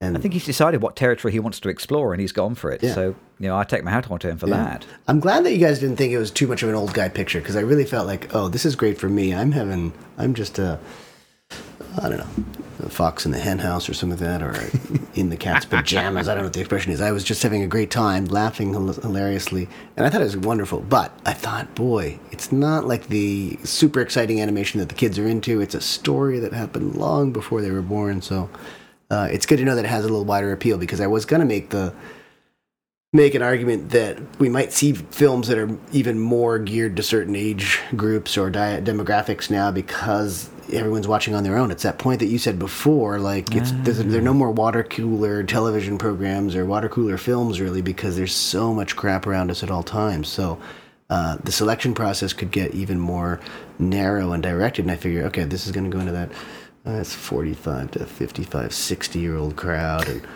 [0.00, 2.70] and I think he's decided what territory he wants to explore, and he's gone for
[2.70, 2.82] it.
[2.82, 2.94] Yeah.
[2.94, 4.56] So you know, I take my hat on to him for Yeah.
[4.56, 4.86] that.
[5.06, 7.08] I'm glad that you guys didn't think it was too much of an old guy
[7.08, 9.32] picture because I really felt like, oh, this is great for me.
[9.34, 10.78] I'm having, I'm just a,
[12.00, 12.44] I don't know,
[12.84, 14.54] a fox in the hen house or something like that, or
[15.14, 16.28] in the cat's pajamas.
[16.28, 17.00] I don't know what the expression is.
[17.00, 20.80] I was just having a great time, laughing hilariously, and I thought it was wonderful.
[20.80, 25.26] But I thought, boy, it's not like the super exciting animation that the kids are
[25.26, 25.60] into.
[25.60, 28.22] It's a story that happened long before they were born.
[28.22, 28.48] So
[29.10, 31.24] uh, it's good to know that it has a little wider appeal because I was
[31.24, 31.94] going to make the
[33.12, 37.34] make an argument that we might see films that are even more geared to certain
[37.34, 41.70] age groups or di- demographics now because everyone's watching on their own.
[41.70, 44.82] It's that point that you said before, like it's there's, there are no more water
[44.82, 49.62] cooler television programs or water cooler films really because there's so much crap around us
[49.62, 50.28] at all times.
[50.28, 50.60] So.
[51.10, 53.40] Uh, the selection process could get even more
[53.78, 56.30] narrow and directed, and I figure, okay, this is going to go into that.
[56.86, 60.26] Uh, it's 45 to 55, 60 year old crowd, and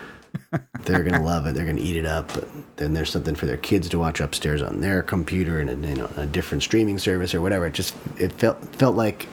[0.84, 1.54] they're gonna love it.
[1.54, 2.32] They're gonna eat it up.
[2.34, 5.88] But then there's something for their kids to watch upstairs on their computer and a,
[5.88, 7.66] you know a different streaming service or whatever.
[7.66, 9.28] It just it felt felt like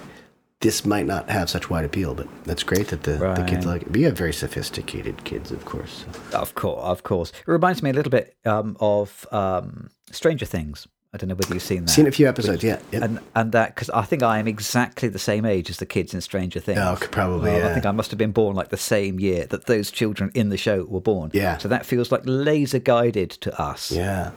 [0.62, 2.14] this might not have such wide appeal.
[2.14, 3.92] But that's great that the, the kids like it.
[3.92, 6.06] But you have very sophisticated kids, of course.
[6.34, 7.32] Of course, of course.
[7.32, 10.88] It reminds me a little bit um, of um, Stranger Things.
[11.12, 11.92] I don't know whether you've seen that.
[11.92, 12.80] Seen a few episodes, yeah.
[12.92, 13.04] yeah.
[13.04, 16.14] and and that because I think I am exactly the same age as the kids
[16.14, 16.78] in Stranger Things.
[16.80, 17.70] Oh, probably, Well, yeah.
[17.70, 20.50] I think I must have been born like the same year that those children in
[20.50, 21.32] the show were born.
[21.34, 21.58] Yeah.
[21.58, 23.92] So that feels like laser guided to us.
[23.92, 24.32] yeah.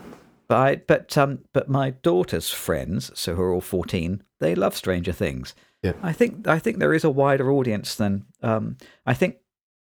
[0.47, 4.75] But I, but um but my daughter's friends, so who are all fourteen, they love
[4.75, 5.53] Stranger Things.
[5.83, 5.93] Yeah.
[6.01, 9.35] I think I think there is a wider audience than um I think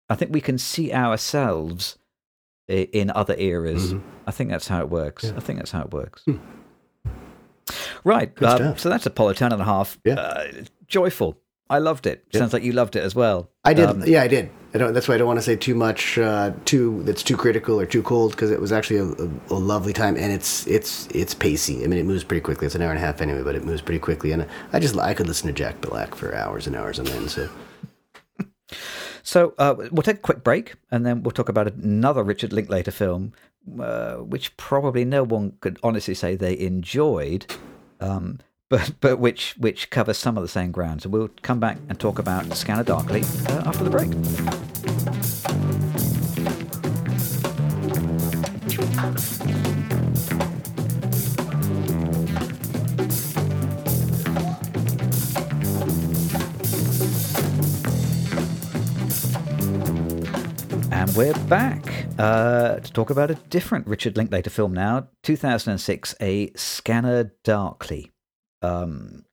[0.09, 1.99] I think we can see ourselves
[2.69, 3.95] in other eras.
[3.95, 4.03] Mhm.
[4.27, 5.25] I think that's how it works.
[5.37, 6.23] I think that's how it works.
[6.25, 6.37] Hmm.
[8.05, 8.33] Right.
[8.37, 8.79] Stuff.
[8.79, 9.99] so that's Apollo 10 and a half.
[10.05, 10.15] Yeah.
[10.15, 10.45] Uh,
[10.87, 11.39] joyful.
[11.69, 12.25] I loved it.
[12.31, 12.41] Yeah.
[12.41, 13.51] Sounds like you loved it as well.
[13.65, 13.89] I did.
[13.89, 14.51] Um, yeah, I did.
[14.77, 14.93] I don't.
[14.93, 16.19] That's why I don't want to say too much.
[16.19, 19.55] Uh, too that's too critical or too cold because it was actually a, a, a
[19.55, 21.83] lovely time and it's it's it's pacey.
[21.83, 22.67] I mean, it moves pretty quickly.
[22.67, 24.33] It's an hour and a half anyway, but it moves pretty quickly.
[24.33, 27.31] And I just I could listen to Jack Black for hours and hours end.
[27.31, 27.49] So So
[29.23, 32.91] So uh, we'll take a quick break, and then we'll talk about another Richard Linklater
[32.91, 33.33] film,
[33.81, 37.47] uh, which probably no one could honestly say they enjoyed,
[37.99, 41.03] um, but but which which covers some of the same ground.
[41.03, 44.11] So we'll come back and talk about Scanner Darkly uh, after the break.
[60.91, 66.51] And we're back uh, to talk about a different Richard Linklater film now, 2006, A
[66.55, 68.11] Scanner Darkly.
[68.63, 69.25] Um,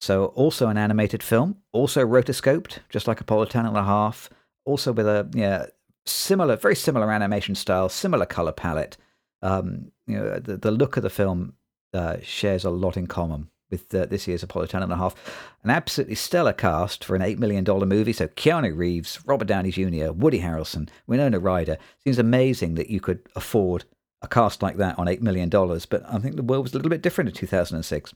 [0.00, 4.30] so, also an animated film, also rotoscoped, just like Apollo 10 and a half,
[4.64, 5.66] also with a yeah,
[6.06, 8.96] similar, very similar animation style, similar color palette.
[9.42, 11.54] Um, you know, the, the look of the film
[11.92, 15.14] uh, shares a lot in common with uh, this year's Apollo 10 and a half.
[15.62, 18.12] An absolutely stellar cast for an $8 million movie.
[18.12, 21.78] So Keanu Reeves, Robert Downey Jr., Woody Harrelson, Winona Ryder.
[22.04, 23.84] Seems amazing that you could afford
[24.22, 26.90] a cast like that on $8 million, but I think the world was a little
[26.90, 28.14] bit different in 2006.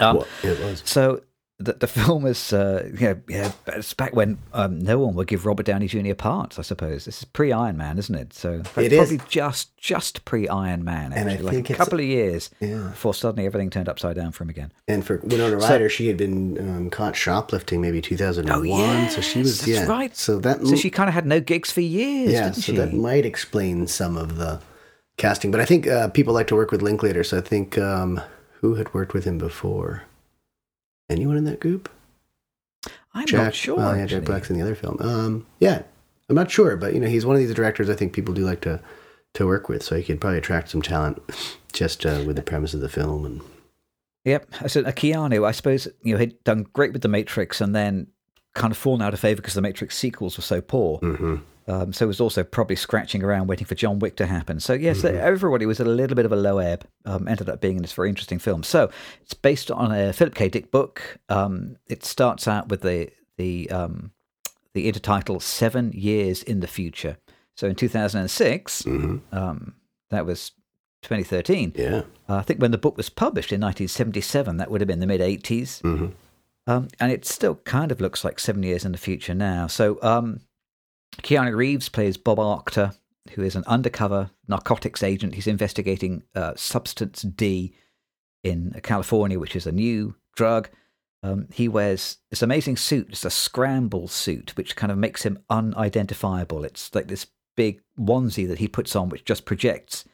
[0.00, 0.82] Um, it was.
[0.84, 1.22] so
[1.60, 5.26] the, the film is, uh, you know, yeah, it's back when um, no one would
[5.26, 6.14] give Robert Downey Jr.
[6.14, 7.04] parts, I suppose.
[7.06, 8.32] This is pre Iron Man, isn't it?
[8.32, 9.08] So It is.
[9.08, 12.90] probably just just pre Iron Man, And I like think a couple of years Yeah.
[12.90, 14.70] before suddenly everything turned upside down for him again.
[14.86, 19.10] And for Winona So- Ryder, she had been um, caught shoplifting maybe 2001.
[19.10, 19.86] so she was, that's yeah.
[19.86, 20.16] right.
[20.16, 22.76] So that, So she kind of had no gigs for years, yeah, so she?
[22.76, 24.60] that might explain some of the
[25.16, 25.50] casting.
[25.50, 27.24] But I think uh, people like to work with Linklater.
[27.24, 28.20] So I think um,
[28.60, 30.04] who had worked with him before?
[31.08, 31.88] Anyone in that group?
[33.14, 33.76] I'm Jack, not sure.
[33.76, 34.24] Well, yeah, Jack.
[34.24, 34.98] Black's in the other film.
[35.00, 35.82] Um, yeah,
[36.28, 38.44] I'm not sure, but you know, he's one of these directors I think people do
[38.44, 38.80] like to
[39.34, 39.82] to work with.
[39.82, 41.22] So he could probably attract some talent
[41.72, 43.24] just uh, with the premise of the film.
[43.24, 43.40] And
[44.24, 44.54] Yep.
[44.68, 48.08] So uh, Keanu, I suppose, you know, he'd done great with The Matrix and then
[48.54, 50.98] kind of fallen out of favor because the Matrix sequels were so poor.
[51.00, 51.42] Mhm.
[51.68, 54.58] Um, so it was also probably scratching around waiting for John Wick to happen.
[54.58, 55.16] So yes, Mm-hmm.
[55.18, 56.86] everybody was at a little bit of a low ebb.
[57.04, 58.62] Um, ended up being in this very interesting film.
[58.62, 60.48] So it's based on a Philip K.
[60.48, 61.18] Dick book.
[61.28, 64.12] Um, it starts out with the the um,
[64.74, 67.18] the intertitle Seven Years in the Future.
[67.54, 69.20] So in 2006, Mhm.
[69.32, 69.74] um,
[70.10, 70.52] that was
[71.02, 71.72] 2013.
[71.76, 75.00] yeah, Uh, I think when the book was published in 1977, that would have been
[75.00, 75.80] the mid 80s.
[75.82, 76.12] Mhm.
[76.66, 79.66] Um, and it still kind of looks like seven years in the future now.
[79.68, 80.40] So um,
[81.16, 82.94] Keanu Reeves plays Bob Arctor,
[83.30, 85.34] who is an undercover narcotics agent.
[85.34, 87.74] He's investigating uh, Substance D
[88.44, 90.70] in California, which is a new drug.
[91.22, 93.08] Um, he wears this amazing suit.
[93.10, 96.64] It's a scramble suit, which kind of makes him unidentifiable.
[96.64, 100.04] It's like this big onesie that he puts on, which just projects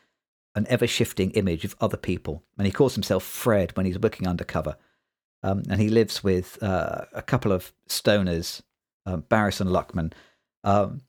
[0.54, 2.42] an ever shifting image of other people.
[2.56, 4.76] And he calls himself Fred when he's working undercover.
[5.42, 8.62] Um, and he lives with uh, a couple of stoners,
[9.04, 10.12] um, Barris and Luckman.
[10.64, 11.02] Um,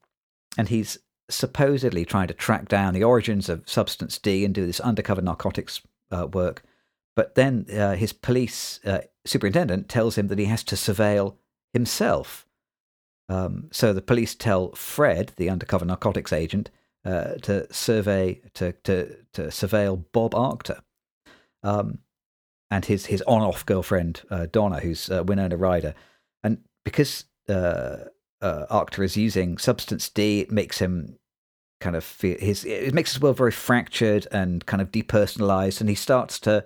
[0.57, 4.79] and he's supposedly trying to track down the origins of Substance D and do this
[4.79, 6.63] undercover narcotics uh, work.
[7.15, 11.35] But then uh, his police uh, superintendent tells him that he has to surveil
[11.73, 12.45] himself.
[13.27, 16.69] Um, so the police tell Fred, the undercover narcotics agent,
[17.05, 20.81] uh, to survey to, to to surveil Bob Arctor,
[21.63, 21.99] um,
[22.69, 25.93] and his his on off girlfriend uh, Donna, who's uh, Winona Ryder,
[26.43, 27.25] and because
[28.45, 31.17] uh, is using Substance D, it makes him
[31.81, 35.89] kind of feel his it makes his world very fractured and kind of depersonalized, and
[35.89, 36.63] he starts to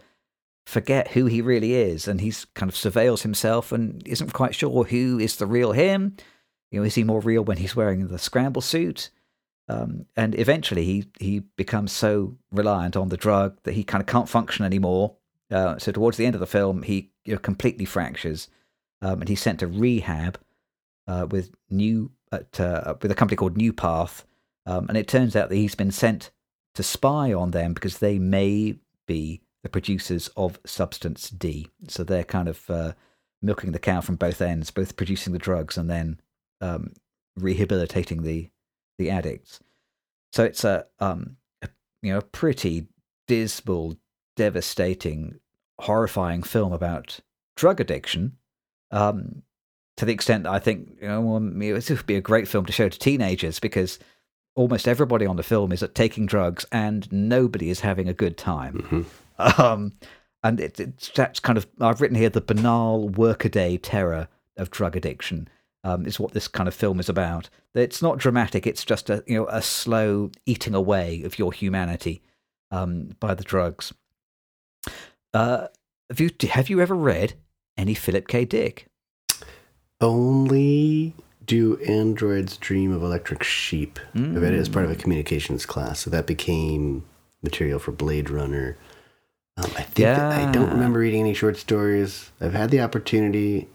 [0.65, 4.83] forget who he really is, and he's kind of surveils himself and isn't quite sure
[4.83, 6.15] who is the real him.
[6.69, 9.09] You know, is he more real when he's wearing the scramble suit?
[9.67, 14.07] Um, and eventually, he he becomes so reliant on the drug that he kind of
[14.07, 15.15] can't function anymore.
[15.49, 18.49] Uh, so towards the end of the film, he you know, completely fractures,
[19.01, 20.37] um, and he's sent to rehab
[21.09, 24.25] uh, with new at, uh, with a company called New Path.
[24.65, 26.29] Um, and it turns out that he's been sent
[26.75, 28.75] to spy on them because they may
[29.07, 31.67] be the producers of Substance D.
[31.87, 32.93] So they're kind of uh,
[33.41, 36.21] milking the cow from both ends, both producing the drugs and then
[36.61, 36.93] um,
[37.35, 38.49] rehabilitating the
[38.99, 39.61] the addicts.
[40.33, 41.69] So it's a, um, a
[42.03, 42.87] you know a pretty
[43.27, 43.95] dismal,
[44.35, 45.39] devastating,
[45.79, 47.19] horrifying film about
[47.55, 48.37] drug addiction.
[48.91, 49.43] Um,
[49.99, 52.65] to the extent that I think you know well, this would be a great film
[52.65, 53.99] to show to teenagers because
[54.55, 58.73] almost everybody on the film is taking drugs and nobody is having a good time.
[58.89, 59.05] Mhm.
[59.57, 59.93] Um,
[60.43, 64.97] and it, it's that's kind of I've written here the banal workaday terror of drug
[64.97, 65.47] addiction
[65.85, 67.49] um, is what this kind of film is about.
[67.73, 72.21] It's not dramatic; it's just a you know a slow eating away of your humanity
[72.69, 73.93] um, by the drugs.
[75.33, 75.67] Uh,
[76.09, 77.35] have you have you ever read
[77.77, 78.43] any Philip K.
[78.43, 78.88] Dick?
[80.01, 81.13] Only
[81.45, 83.99] do Androids Dream of Electric Sheep.
[84.15, 87.03] I read it as part of a communications class, so that became
[87.41, 88.77] material for Blade Runner.
[89.57, 92.31] Um, I think that- I don't remember reading any short stories.
[92.39, 93.67] I've had the opportunity,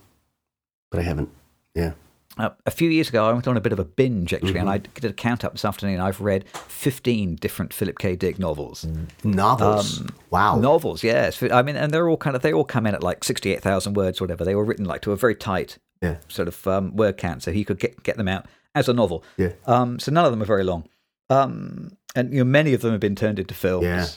[0.91, 1.31] but I haven't.
[1.75, 1.93] Yeah.
[2.37, 4.69] Uh, a few years ago, I went on a bit of a binge actually, and
[4.69, 4.93] I Mm-hmm.
[5.01, 6.01] did a count up this afternoon.
[6.01, 8.17] I've read 15 different Philip K.
[8.17, 8.87] Dick novels.
[9.23, 10.03] Novels.
[10.31, 10.57] wow.
[10.59, 11.41] Novels, yes.
[11.43, 14.21] I mean, and they're all kind of they all come in at like 68,000 words,
[14.21, 14.45] or whatever.
[14.45, 16.16] They were written like to a very tight Yeah.
[16.28, 19.24] sort of um, word count, so he could get get them out as a novel.
[19.37, 19.52] Yeah.
[19.66, 20.88] Um, so none of them are very long,
[21.30, 24.09] um, and you know many of them have been turned into films Yeah.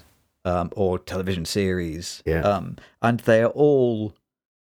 [0.62, 2.22] um, or television series.
[2.26, 2.42] Yeah.
[2.42, 4.14] Um, and they are all.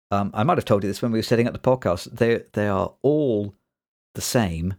[0.09, 2.05] Um, I might have told you this when we were setting up the podcast.
[2.17, 3.53] They they are all
[4.15, 4.75] the same,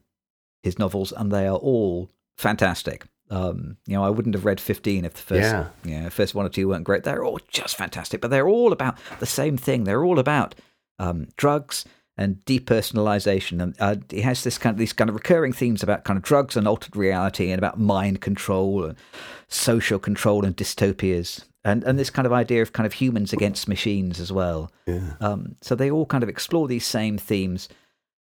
[0.62, 3.05] his novels, and they are all fantastic.
[3.31, 5.66] Um, you know, I wouldn't have read fifteen if the first, Yeah.
[5.85, 7.05] you know, first one or two weren't great.
[7.05, 9.85] They're all just fantastic, but they're all about the same thing.
[9.85, 10.55] They're all about
[10.98, 11.85] um, drugs
[12.19, 16.05] and depersonalization, and uh, he has this kind of these kind of recurring themes about
[16.05, 18.99] kind of drugs and altered reality, and about mind control and
[19.47, 23.69] social control and dystopias, and and this kind of idea of kind of humans against
[23.69, 24.73] machines as well.
[24.87, 25.15] Yeah.
[25.21, 27.69] Um, so they all kind of explore these same themes,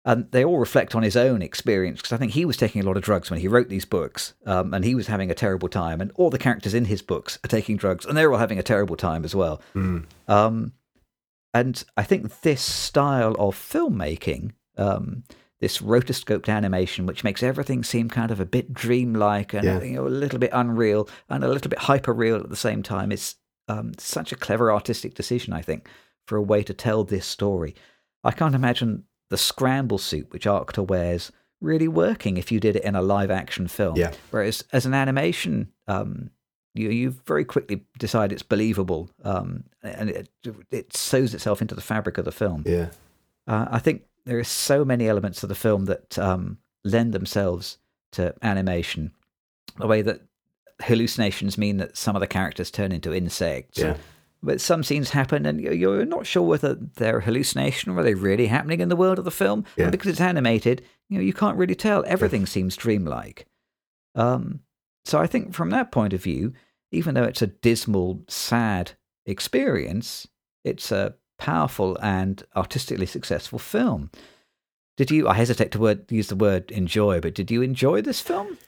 [0.04, 2.00] and they all reflect on his own experience.
[2.00, 4.34] Because I think he was taking a lot of drugs when he wrote these books,
[4.46, 6.00] um, and he was having a terrible time.
[6.00, 8.62] And all the characters in his books are taking drugs, and they're all having a
[8.62, 9.60] terrible time as well.
[10.28, 10.72] Um,
[11.58, 15.24] and I think this style of filmmaking, um,
[15.60, 19.82] this rotoscoped animation, which makes everything seem kind of a bit dreamlike and Yeah.
[19.82, 22.82] you know, a little bit unreal and a little bit hyper real at the same
[22.82, 23.34] time, is
[23.66, 25.88] um, such a clever artistic decision, I think,
[26.26, 27.74] for a way to tell this story.
[28.24, 32.84] I can't imagine the scramble suit which Arctor wears really working if you did it
[32.84, 33.96] in a live action film.
[33.96, 34.12] Yeah.
[34.30, 36.30] Whereas as an animation, um,
[36.74, 40.28] you you very quickly decide it's believable, um, and it
[40.70, 42.62] it sews itself into the fabric of the film.
[42.66, 42.90] Yeah.
[43.46, 47.78] Uh, I think there are so many elements of the film that um, lend themselves
[48.12, 49.12] to animation.
[49.78, 50.20] The way that
[50.82, 53.78] hallucinations mean that some of the characters turn into insects.
[53.78, 53.96] Yeah.
[54.42, 58.14] But some scenes happen, and you're- not sure whether they're a hallucination or are they
[58.14, 59.64] really happening in the world of the film.
[59.76, 59.84] Yeah.
[59.84, 62.04] And because it's animated, you know, you can't really tell.
[62.06, 63.46] Everything seems dreamlike.
[64.14, 64.60] Um,
[65.08, 66.52] so I think from that point of view,
[66.92, 68.92] even though it's a dismal, sad
[69.26, 70.28] experience,
[70.64, 74.10] it's a powerful and artistically successful film.
[74.98, 75.28] Did you?
[75.28, 78.58] I hesitate to word, use the word enjoy, but did you enjoy this film?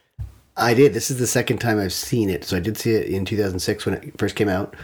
[0.57, 0.95] I did.
[0.95, 2.45] This is the second time I've seen it.
[2.45, 4.77] So I did see it in 2006 when it first came out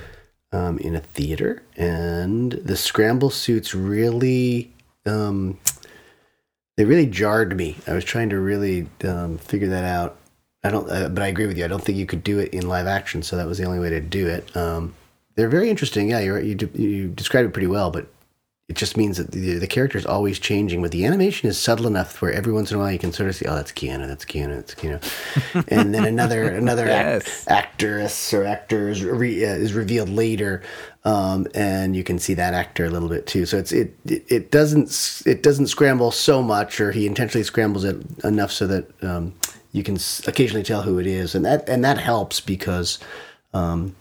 [0.52, 4.72] um, in a theater, and the scramble suits really,
[5.06, 5.58] um,
[6.76, 7.76] they really jarred me.
[7.86, 10.18] I was trying to really um, figure that out.
[10.64, 11.64] I don't, uh, but I agree with you.
[11.64, 13.78] I don't think you could do it in live action, so that was the only
[13.78, 14.56] way to do it.
[14.56, 14.94] Um,
[15.36, 16.10] they're very interesting.
[16.10, 16.44] Yeah, you're right.
[16.44, 18.06] You de- you described it pretty well, but
[18.68, 20.82] it just means that the, the character is always changing.
[20.82, 23.28] But the animation is subtle enough where every once in a while you can sort
[23.28, 27.44] of see, oh, that's Keanu, that's Keanu, that's Keanu, and then another another Yes.
[27.48, 30.62] actress or actor is, re, uh, is revealed later,
[31.04, 33.46] um, and you can see that actor a little bit too.
[33.46, 37.84] So it's it it, it doesn't it doesn't scramble so much, or he intentionally scrambles
[37.84, 39.32] it enough so that um,
[39.76, 42.98] you can occasionally tell who it is, and that and that helps because.
[43.52, 43.94] Um,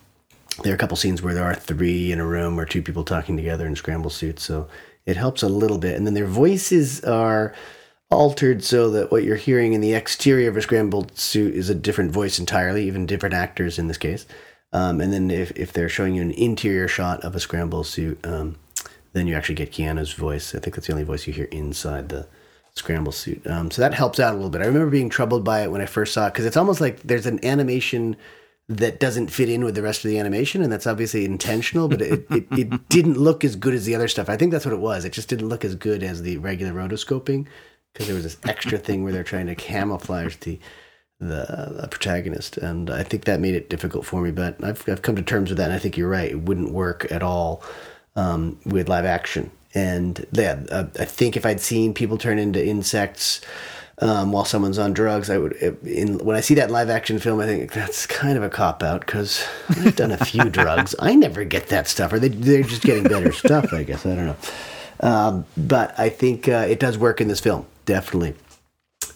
[0.64, 3.04] there are a couple scenes where there are three in a room or two people
[3.04, 4.70] talking together in scramble suits, so
[5.06, 5.98] it helps a little bit.
[5.98, 7.54] And then their voices are
[8.10, 11.76] altered so that what you're hearing in the exterior of a scrambled suit is a
[11.76, 14.26] different voice entirely, even different actors in this case.
[14.72, 18.26] Um, and then if, if they're showing you an interior shot of a scramble suit,
[18.26, 18.56] um,
[19.14, 20.56] then you actually get Keanu's voice.
[20.56, 22.28] I think that's the only voice you hear inside the
[22.76, 23.46] scramble suit.
[23.48, 24.62] Um, so that helps out a little bit.
[24.62, 27.02] I remember being troubled by it when I first saw it because it's almost like
[27.02, 28.16] there's an animation
[28.68, 32.02] that doesn't fit in with the rest of the animation, and that's obviously intentional, but
[32.02, 34.28] it, it, it didn't look as good as the other stuff.
[34.28, 35.06] I think that's what it was.
[35.06, 37.46] It just didn't look as good as the regular rotoscoping
[37.94, 40.60] because there was this extra thing where they're trying to camouflage the
[41.18, 44.32] the, the protagonist, and I think that made it difficult for me.
[44.32, 46.30] But I've I've come to terms with that, and I think you're right.
[46.30, 47.64] It wouldn't work at all
[48.18, 49.50] um, with live action.
[49.76, 53.42] And yeah, uh, I think if I'd seen people turn into insects
[54.00, 55.54] um, while someone's on drugs, I would.
[55.84, 58.82] In when I see that live action film, I think that's kind of a cop
[58.84, 60.96] out because I've done a few drugs.
[61.00, 63.74] I never get that stuff, or they they're just getting better stuff.
[63.74, 64.36] I guess I don't know.
[65.02, 68.36] Um, but I think uh, it does work in this film, definitely.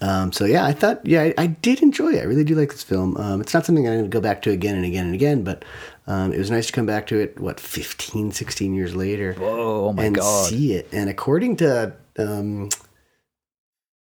[0.02, 2.20] Um, so yeah, I thought, yeah, I, I did enjoy it.
[2.22, 3.18] I really do like this film.
[3.18, 5.43] Um, it's not something I'm going to go back to again and again and again,
[5.43, 5.66] but
[6.08, 9.89] um, it was nice to come back to it, what, 15, 16 years later Whoa,
[9.89, 10.47] oh my and god!
[10.50, 10.88] see it.
[10.93, 12.70] And according to, um,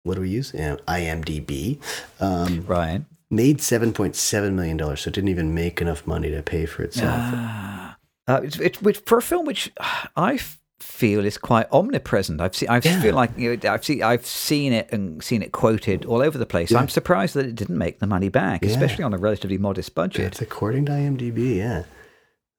[0.03, 0.51] what do we use?
[0.51, 1.79] IMDb,
[2.19, 3.01] um, Right.
[3.29, 4.77] made $7.7 million.
[4.97, 7.09] So it didn't even make enough money to pay for itself.
[7.19, 7.97] Ah.
[8.27, 9.71] Uh, it's, it's which for a film which
[10.15, 10.39] I
[10.82, 12.41] feel is quite omnipresent.
[12.41, 13.01] I've seen, I Yeah.
[13.01, 16.38] feel like you know, I've seen, I've seen it and seen it quoted all over
[16.38, 16.71] the place.
[16.71, 16.79] Yeah.
[16.79, 18.71] I'm surprised that it didn't make the money back, Yeah.
[18.71, 20.25] especially on a relatively modest budget.
[20.27, 21.84] It's according to IMDb, yeah.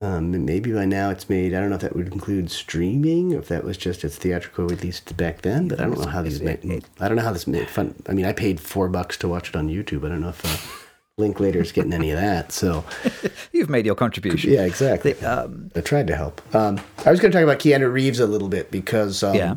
[0.00, 1.54] Um, maybe by now it's made.
[1.54, 4.66] I don't know if that would include streaming, or if that was just its theatrical
[4.66, 5.68] release back then.
[5.68, 6.72] But I don't know how these It's- made.
[6.78, 7.94] it- I don't know how this made fun.
[8.08, 10.04] I mean, I paid four bucks to watch it on YouTube.
[10.04, 10.81] I don't know if uh,
[11.18, 12.52] Linklater is getting any of that.
[12.52, 12.84] So
[13.52, 14.50] You've made your contribution.
[14.52, 15.12] yeah, exactly.
[15.12, 16.40] The, um, I tried to help.
[16.54, 19.56] Um, I was going to talk about Keanu Reeves a little bit because um, Yeah.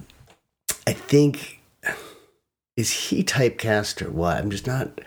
[0.88, 1.62] I think
[2.78, 4.38] is he typecast or what?
[4.38, 5.00] I'm just not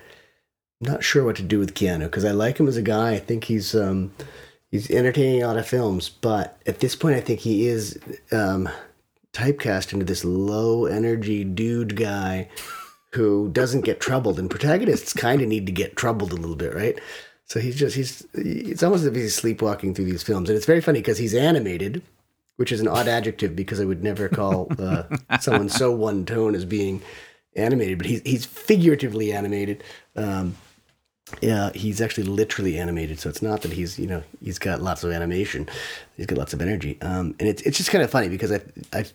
[0.80, 3.12] not sure what to do with Keanu because I like him as a guy.
[3.12, 4.12] I think he's um,
[4.70, 7.98] he's entertaining a lot of films, but at this point, I think he is
[8.32, 8.68] um,
[9.34, 12.48] typecast into this low energy dude guy
[13.12, 16.74] who doesn't get troubled, and protagonists kind of need to get troubled a little bit,
[16.74, 16.98] right?
[17.44, 20.66] So he's just he's it's almost as if he's sleepwalking through these films, and it's
[20.66, 22.02] very funny because he's animated,
[22.56, 25.04] which is an odd adjective because I would never call uh,
[25.40, 27.00] someone so one tone as being
[27.56, 29.82] animated, but he's he's figuratively animated.
[30.14, 30.56] Um,
[31.40, 35.02] yeah, he's actually literally animated, so it's not that he's you know he's got lots
[35.02, 35.68] of animation,
[36.16, 38.60] he's got lots of energy, um, and it's it's just kind of funny because I
[38.92, 39.06] I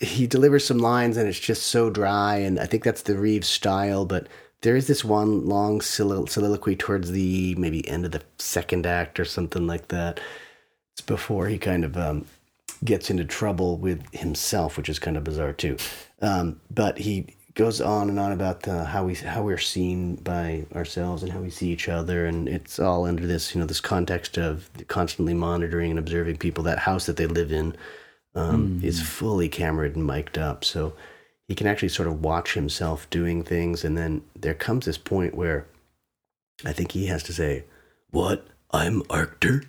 [0.00, 3.48] he delivers some lines and it's just so dry, and I think that's the Reeves
[3.48, 4.28] style, but.
[4.60, 9.20] There is this one long solilo- soliloquy towards the maybe end of the second act
[9.20, 10.20] or something like that.
[10.92, 12.24] It's before he kind of um,
[12.82, 15.76] gets into trouble with himself, which is kind of bizarre too.
[16.22, 20.66] Um, but he goes on and on about the, how we how we're seen by
[20.74, 23.80] ourselves and how we see each other, and it's all under this you know this
[23.80, 26.64] context of constantly monitoring and observing people.
[26.64, 27.76] That house that they live in
[28.34, 30.94] um, is fully cameraed and mic'd up, so
[31.46, 35.34] he can actually sort of watch himself doing things, and then there comes this point
[35.34, 35.66] where
[36.64, 37.64] I think he has to say,
[38.10, 38.46] "What?
[38.70, 39.64] I'm Arctor."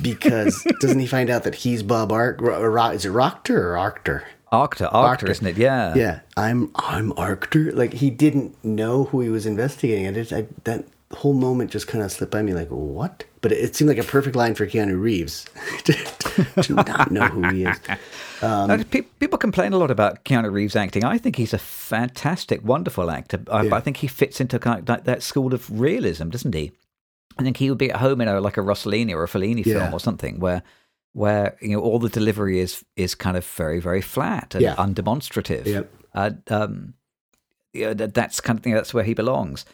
[0.00, 2.40] Because doesn't he find out that he's Bob Arc?
[2.42, 4.24] Is it Rockter or Arctur?
[4.52, 5.30] Arctor, Arctor, Arctor.
[5.30, 5.56] isn't it?
[5.56, 5.94] Yeah.
[5.94, 7.72] Yeah, I'm I'm Arctor.
[7.74, 10.08] Like he didn't know who he was investigating.
[10.08, 12.52] I just I, that whole moment just kind of slipped by me.
[12.52, 13.24] Like what?
[13.42, 15.46] But it, seemed like a perfect line for Keanu Reeves
[15.84, 15.92] to,
[16.62, 17.78] to not know who he is.
[18.42, 18.76] Now,
[19.18, 21.04] people complain a lot about Keanu Reeves acting.
[21.04, 23.40] I think he's a fantastic, wonderful actor.
[23.50, 23.74] I, Yeah.
[23.76, 26.72] I think he fits into kind of that, that school of realism, doesn't he?
[27.38, 29.64] I think he would be at home in a like a Rossellini or a Fellini
[29.64, 29.78] Yeah.
[29.80, 30.62] film or something where
[31.12, 34.74] where you know all the delivery is is kind of very very flat and Yeah.
[34.76, 35.64] undemonstrative.
[35.64, 35.90] Yep.
[36.14, 36.94] Uh, um,
[37.72, 38.74] yeah, that, that's kind of thing.
[38.74, 39.64] That's where he belongs.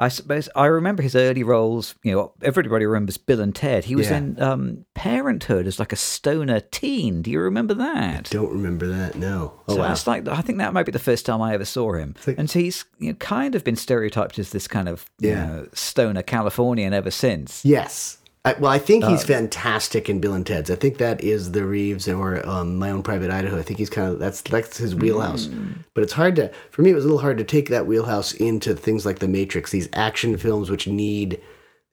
[0.00, 1.94] I suppose I remember his early roles.
[2.02, 3.84] You know, everybody remembers Bill and Ted.
[3.84, 4.16] He was Yeah.
[4.16, 7.22] in um, Parenthood as like a stoner teen.
[7.22, 8.28] Do you remember that?
[8.30, 9.14] Don't remember that.
[9.14, 9.52] No.
[9.68, 9.92] Oh so wow.
[9.92, 12.38] it's like I think that might be the first time I ever saw him, like-
[12.38, 15.46] and so he's you know, kind of been stereotyped as this kind of you Yeah.
[15.46, 17.64] know, stoner Californian ever since.
[17.64, 18.18] Yes.
[18.46, 20.70] I, well, I think Uh, he's fantastic in Bill and Ted's.
[20.70, 23.58] I think that is the Reeves or um, My Own Private Idaho.
[23.58, 25.48] I think he's kind of that's that's his wheelhouse.
[25.94, 26.90] But it's hard to for me.
[26.90, 29.70] It was a little hard to take that wheelhouse into things like The Matrix.
[29.70, 31.40] These action films which need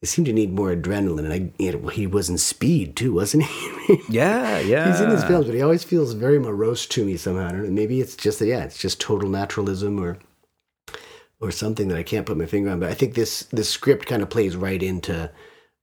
[0.01, 1.19] they seem to need more adrenaline.
[1.25, 4.01] And I you know, he was in Speed too, wasn't he?
[4.09, 4.91] Yeah, yeah.
[4.91, 7.47] He's in his films, but he always feels very morose to me somehow.
[7.47, 7.53] I.
[7.53, 10.17] Maybe it's just that yeah, it's just total naturalism or
[11.39, 12.81] or something that I can't put my finger on.
[12.81, 15.31] But I think this this script kind of plays right into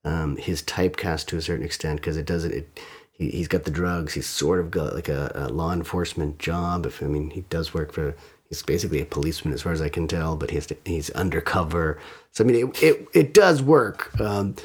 [0.05, 2.53] um, his typecast to a certain extent because it doesn't.
[2.53, 2.80] It,
[3.12, 4.14] he, he's got the drugs.
[4.14, 6.86] He's sort of got like a, a law enforcement job.
[6.86, 8.14] If I mean, he does work for.
[8.49, 10.36] He's basically a policeman, as far as I can tell.
[10.36, 11.99] But he's he's undercover.
[12.32, 14.18] So I mean, it it, it does work.
[14.20, 14.57] Um,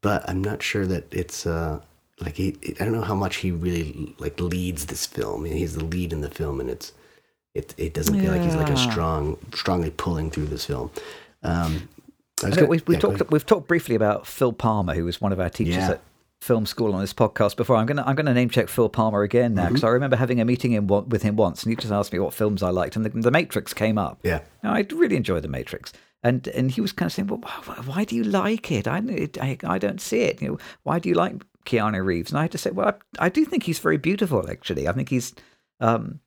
[0.00, 1.46] but I'm not sure that it's.
[1.46, 1.80] Uh,
[2.20, 5.40] like he, I don't know how much he really like leads this film.
[5.40, 6.92] I mean, he's the lead in the film, and it's
[7.54, 7.74] it.
[7.76, 10.90] It doesn't feel like he's like a strong, strongly pulling through this film.
[11.42, 11.88] Um,
[12.44, 14.94] I was I know, gonna- we've, we've yeah, talked we've talked briefly about Phil Palmer,
[14.94, 15.90] who was one of our teachers Yeah.
[15.92, 16.00] at
[16.40, 17.76] film school on this podcast before.
[17.76, 19.74] I'm gonna I'm gonna name check Phil Palmer again now Mm-hmm.
[19.74, 22.18] because I remember having a meeting in, with him once, and he just asked me
[22.18, 24.18] what films I liked, and the, the Matrix came up.
[24.24, 24.40] Yeah.
[24.62, 25.92] Now, I really enjoyed the Matrix.
[26.24, 28.86] And and he was kind of saying, well, why, why do you like it?
[28.86, 29.02] I,
[29.40, 30.40] I I don't see it.
[30.40, 31.34] You know, why do you like
[31.66, 32.30] Keanu Reeves?
[32.30, 32.88] And I had to say, well,
[33.18, 34.48] I, I do think he's very beautiful.
[34.48, 35.34] Actually, I think he's
[35.80, 36.20] um,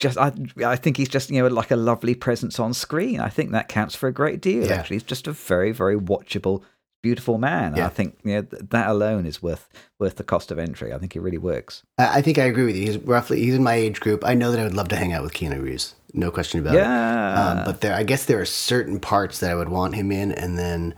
[0.00, 0.32] just I
[0.64, 3.20] I think he's just you know like a lovely presence on screen.
[3.20, 4.66] I think that counts for a great deal.
[4.66, 4.74] Yeah.
[4.74, 6.62] Actually, he's just a very very watchable,
[7.02, 7.76] beautiful man.
[7.76, 7.86] Yeah.
[7.86, 10.92] I think you know, th- that alone is worth worth the cost of entry.
[10.92, 11.82] I think he really works.
[11.98, 12.86] I I think I agree with you.
[12.86, 14.24] He's roughly he's in my age group.
[14.24, 16.74] I know that I would love to hang out with Keanu Reeves, no question about
[16.74, 16.78] it.
[16.78, 17.50] Yeah.
[17.50, 20.32] Um, but there, I guess there are certain parts that I would want him in,
[20.32, 20.94] and then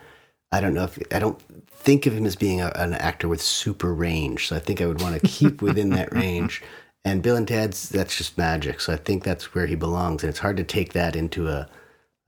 [0.53, 1.40] I don't know if I don't
[1.70, 4.46] think of him as being a, an actor with super range.
[4.46, 6.62] So I think I would want to keep within that range.
[7.05, 8.80] And Bill and Ted's that's just magic.
[8.80, 11.68] So I think that's where he belongs, and it's hard to take that into a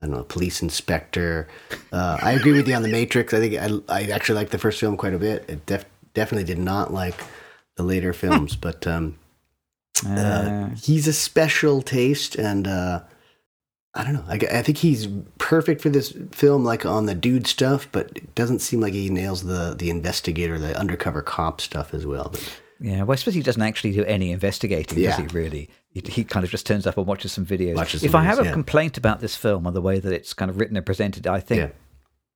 [0.01, 1.47] I don't know, a police inspector.
[1.91, 3.33] Uh, I agree with you on the Matrix.
[3.33, 5.45] I think I, I actually like the first film quite a bit.
[5.47, 7.15] It def, definitely did not like
[7.77, 9.17] the later films, but um,
[10.05, 13.01] uh, Uh, he's a special taste, and uh,
[13.93, 14.25] I don't know.
[14.27, 15.07] I, I think he's
[15.37, 19.09] perfect for this film, like on the dude stuff, but it doesn't seem like he
[19.09, 22.29] nails the the investigator, the undercover cop stuff as well.
[22.31, 25.17] But yeah, well, I suppose he doesn't actually do any investigating, Yeah.
[25.17, 25.37] does he?
[25.37, 27.75] Really, he, he kind of just turns up and watches some videos.
[27.75, 28.51] Watches some if I have a yeah.
[28.51, 31.39] complaint about this film or the way that it's kind of written and presented, I
[31.39, 31.69] think Yeah.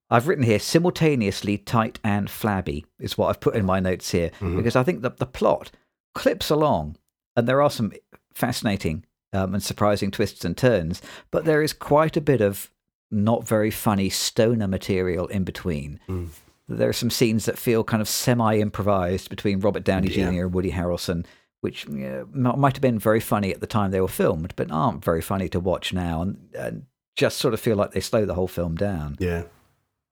[0.09, 4.31] I've written here simultaneously tight and flabby is what I've put in my notes here
[4.39, 4.57] Mhm.
[4.57, 5.71] because I think that the plot
[6.15, 6.95] clips along
[7.35, 7.91] and there are some
[8.33, 12.71] fascinating um, and surprising twists and turns, but there is quite a bit of
[13.11, 15.99] not very funny stoner material in between.
[16.09, 16.29] Mm.
[16.69, 20.21] There are some scenes that feel kind of semi-improvised between Robert Downey Jr.
[20.45, 21.25] And Woody Harrelson,
[21.61, 24.71] which you know, might have been very funny at the time they were filmed, but
[24.71, 28.25] aren't very funny to watch now, and, and just sort of feel like they slow
[28.25, 29.17] the whole film down.
[29.19, 29.43] yeah,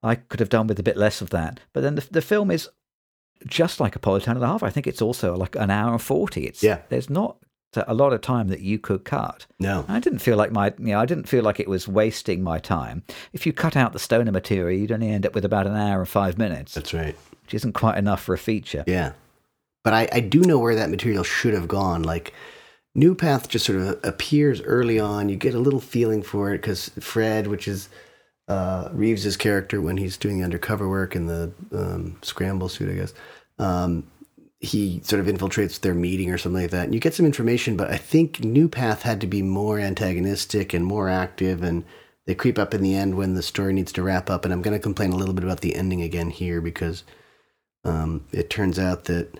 [0.04, 1.60] I could have done with a bit less of that.
[1.74, 2.70] But then the, the film is
[3.46, 4.64] just like Apollo 10 and a half.
[4.64, 6.46] I think it's also like an hour and 40.
[6.46, 6.82] It's, Yeah.
[6.90, 7.38] There's not
[7.88, 9.46] a lot of time that you could cut.
[9.60, 12.44] no, I didn't feel like my, you know, I didn't feel like it was wasting
[12.44, 13.04] my time.
[13.34, 16.00] If you cut out the stoner material, you'd only end up with about an hour
[16.00, 17.16] and five minutes, that's right.
[17.44, 18.84] which isn't quite enough for a feature.
[18.88, 19.14] Yeah.
[19.84, 22.04] But I, I do know where that material should have gone.
[22.04, 22.34] Like,
[22.98, 25.30] New Path just sort of appears early on.
[25.30, 27.90] You get a little feeling for it because Fred, which is
[28.48, 32.96] uh, Reeves's character when he's doing the undercover work in the um, scramble suit, I
[32.96, 33.14] guess,
[33.60, 34.08] um,
[34.60, 36.86] he sort of infiltrates their meeting or something like that.
[36.86, 40.74] And you get some information, but I think New Path had to be more antagonistic
[40.74, 41.62] and more active.
[41.62, 41.86] And
[42.26, 44.46] they creep up in the end when the story needs to wrap up.
[44.46, 47.04] And I'm going to complain a little bit about the ending again here because
[47.84, 49.38] um, it turns out that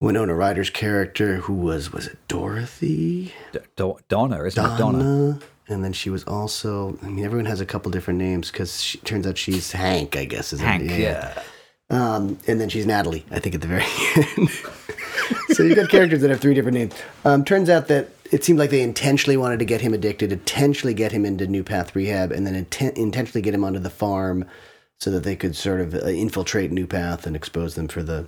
[0.00, 4.78] Winona Ryder's character, who was was it Dorothy D- Do- Donna, isn't it?
[4.78, 4.98] Donna.
[4.98, 6.98] Donna, and then she was also.
[7.02, 10.24] I mean, everyone has a couple different names because it turns out she's Hank, I
[10.24, 10.52] guess.
[10.52, 11.40] Is Hank, yeah.
[11.92, 13.84] Um, and then she's Natalie, I think, at the very
[14.38, 14.48] end.
[15.54, 16.94] so you've got characters that have three different names.
[17.24, 20.94] Um, turns out that it seemed like they intentionally wanted to get him addicted, intentionally
[20.94, 24.46] get him into New Path Rehab, and then inten- intentionally get him onto the farm
[25.00, 28.26] so that they could sort of uh, infiltrate New Path and expose them for the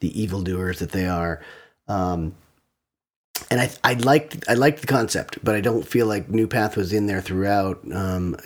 [0.00, 1.40] the evildoers that they are.
[1.88, 2.34] Um,
[3.50, 6.76] and I I liked I liked the concept, but I don't feel like New Path
[6.76, 7.80] was in there throughout.
[7.92, 8.36] Um,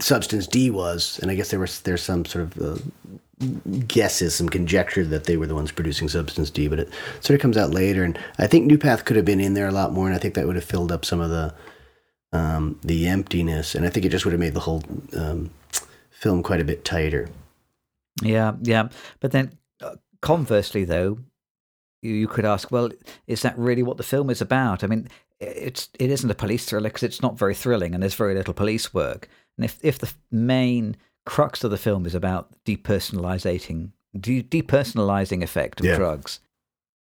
[0.00, 2.78] Substance D was, and I guess there was there's some sort of uh,
[3.86, 6.88] guesses, some conjecture that they were the ones producing Substance D, but it
[7.20, 8.02] sort of comes out later.
[8.02, 10.18] And I think New Path could have been in there a lot more, and I
[10.18, 11.54] think that would have filled up some of the
[12.32, 14.82] um, the emptiness, and I think it just would have made the whole
[15.16, 15.50] um,
[16.10, 17.28] film quite a bit tighter.
[18.22, 18.88] Yeah, yeah.
[19.20, 21.18] But then, uh, conversely, though,
[22.02, 22.90] you, you could ask, well,
[23.26, 24.82] is that really what the film is about?
[24.82, 25.08] I mean,
[25.38, 28.54] it's it isn't a police thriller because it's not very thrilling, and there's very little
[28.54, 29.28] police work.
[29.56, 35.80] And if if the main crux of the film is about depersonalizing de- depersonalizing effect
[35.80, 35.96] of Yeah.
[35.96, 36.40] drugs,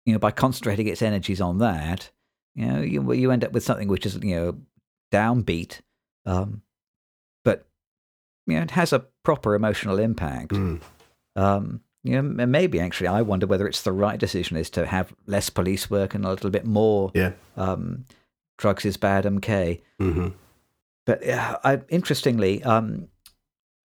[0.04, 2.10] you know, by concentrating its energies on that,
[2.56, 4.56] you know, you you end up with something which is you know
[5.12, 5.80] downbeat,
[6.26, 6.62] um,
[7.44, 7.66] but
[8.46, 10.52] you know, it has a proper emotional impact.
[10.52, 10.80] Mm.
[11.36, 15.14] Um, you know, maybe actually, I wonder whether it's the right decision is to have
[15.26, 17.32] less police work and a little bit more Yeah.
[17.56, 18.04] um,
[18.58, 19.80] drugs is bad MK.
[19.98, 20.28] hmm
[21.06, 23.08] But yeah, I, interestingly, um,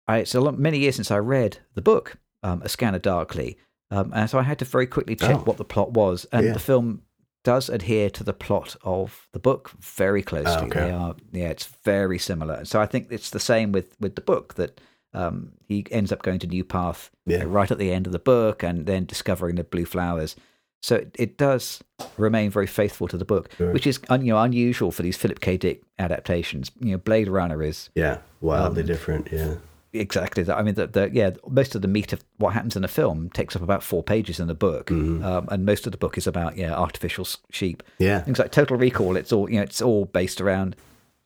[0.07, 3.57] I, it's a lot, many years since I read the book, um, A Scanner Darkly,
[3.91, 5.43] um, and so I had to very quickly check Oh.
[5.43, 6.53] what the plot was, and Yeah.
[6.53, 7.03] the film
[7.43, 10.53] does adhere to the plot of the book very closely.
[10.57, 10.79] Oh, okay.
[10.79, 12.63] They are, yeah, it's very similar.
[12.65, 14.79] So I think it's the same with with the book that
[15.13, 17.43] um, he ends up going to New Path Yeah.
[17.45, 20.35] right at the end of the book, and then discovering the blue flowers.
[20.81, 21.81] So it, it does
[22.17, 23.71] remain very faithful to the book, Sure.
[23.71, 25.55] which is un, you know unusual for these Philip K.
[25.57, 26.71] Dick adaptations.
[26.79, 28.17] You know, Blade Runner is Yeah.
[28.41, 29.29] Wildly Um, different.
[29.31, 29.55] Yeah.
[29.93, 30.57] Exactly that.
[30.57, 33.29] I mean, the, the yeah, most of the meat of what happens in a film
[33.29, 35.23] takes up about four pages in the book, Mhm.
[35.23, 37.83] um, and most of the book is about yeah artificial sheep.
[37.99, 38.21] Yeah.
[38.21, 40.75] Things like Total Recall, it's all you know, it's all based around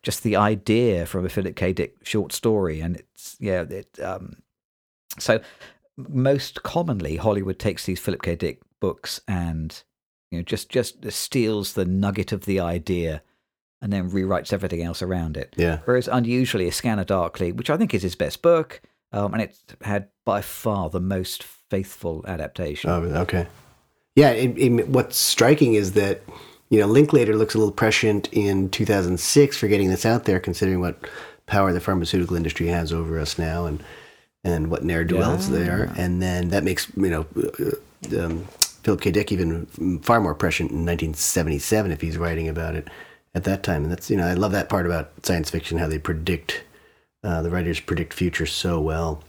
[0.04, 1.74] just the idea from a Philip K.
[1.74, 4.38] Dick short story, and it's yeah, it um,
[5.20, 5.40] so
[5.98, 8.36] most commonly Hollywood takes these Philip K.
[8.36, 9.82] Dick books and
[10.30, 13.24] you know just just steals the nugget of the idea
[13.82, 15.54] and then rewrites everything else around it.
[15.58, 15.80] Yeah.
[15.86, 19.62] Whereas unusually, A Scanner Darkly, which I think is his best book, um, and it's
[19.82, 22.90] had by far the most faithful adaptation.
[22.90, 23.48] Oh, okay.
[24.16, 24.32] Yeah.
[24.32, 26.22] It, it, what's striking is that
[26.70, 30.80] you know Linklater looks a little prescient in 2006 for getting this out there, considering
[30.82, 30.98] what
[31.46, 33.84] power the pharmaceutical industry has over us now, and
[34.44, 35.58] and what ne'er do wells Yeah.
[35.60, 37.26] there, and then that makes you know.
[37.38, 37.72] uh,
[38.26, 38.46] Um,
[38.84, 39.12] Philip K.
[39.12, 39.66] Dick even
[40.04, 42.88] far more prescient in 1977 if he's writing about it
[43.38, 45.88] at that time, and that's you know I love that part about science fiction how
[45.88, 46.64] they predict
[47.24, 49.24] uh, the writers predict future so well.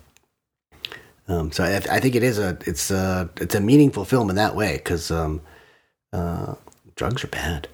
[1.28, 4.36] Um, so I, I think it is a it's a it's a meaningful film in
[4.36, 5.40] that way because um,
[6.12, 6.54] uh,
[6.96, 7.68] drugs are bad.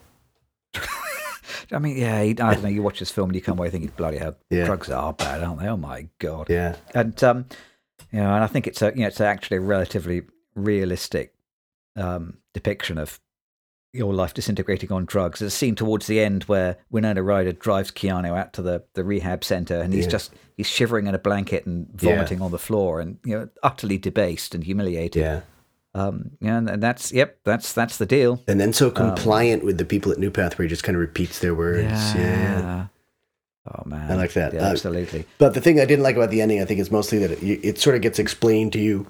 [1.72, 2.68] I mean, yeah, I don't know.
[2.68, 4.64] You watch this film and you come away thinking, bloody hell, Yeah.
[4.66, 5.68] drugs are bad, aren't they?
[5.68, 6.51] Oh my god.
[6.51, 6.76] Yeah.
[6.95, 7.47] And um,
[8.12, 10.22] you know, and I think it's a you know it's actually a relatively
[10.55, 11.32] realistic
[11.97, 13.20] um, depiction of
[13.95, 15.38] your life disintegrating on drugs.
[15.38, 19.05] There's a scene towards the end where Winona Ryder drives Keanu out to the, the
[19.05, 20.11] rehab center, and he's Yeah.
[20.11, 22.16] just he's shivering in a blanket and Yeah.
[22.16, 25.22] vomiting on the floor, and you know, utterly debased and humiliated.
[25.22, 25.40] Yeah.
[25.97, 28.42] Um, yeah, and, and that's yep, that's that's the deal.
[28.49, 31.01] And then so compliant with the people at New Path where he just kind of
[31.01, 32.14] repeats their words.
[32.16, 32.86] Yeah.
[33.66, 34.53] Oh man, I like that.
[34.53, 35.24] Yeah, Uh, absolutely.
[35.38, 37.42] But the thing I didn't like about the ending, I think, is mostly that it,
[37.64, 39.07] it sort of gets explained to you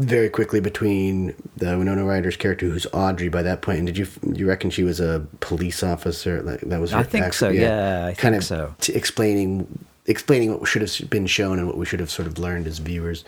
[0.00, 3.78] very quickly between the Winona Ryder's character, who's Audrey by that point.
[3.78, 6.42] And did you you reckon she was a police officer?
[6.42, 7.48] Like that was her I think act- so.
[7.50, 8.74] Yeah, I kind think of so.
[8.80, 12.38] t- explaining explaining what should have been shown and what we should have sort of
[12.38, 13.24] learned as viewers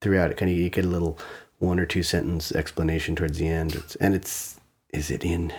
[0.00, 0.30] throughout.
[0.30, 1.18] It kind of you get a little
[1.58, 4.58] one or two sentence explanation towards the end, it's, and it's
[4.92, 5.52] is it in?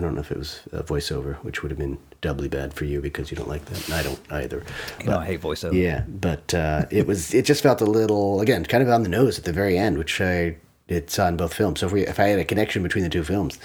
[0.00, 2.86] I don't know if it was a voiceover, which would have been doubly bad for
[2.86, 3.84] you because you don't like that.
[3.84, 4.64] And I don't either.
[4.98, 5.74] You know, I hate voiceover.
[5.74, 9.10] Yeah, but uh, it was it just felt a little again kind of on the
[9.10, 10.56] nose at the very end, which I
[10.88, 11.80] it saw in both films.
[11.80, 13.58] So if we if I had a connection between the two films,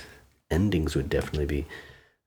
[0.52, 1.66] endings would definitely be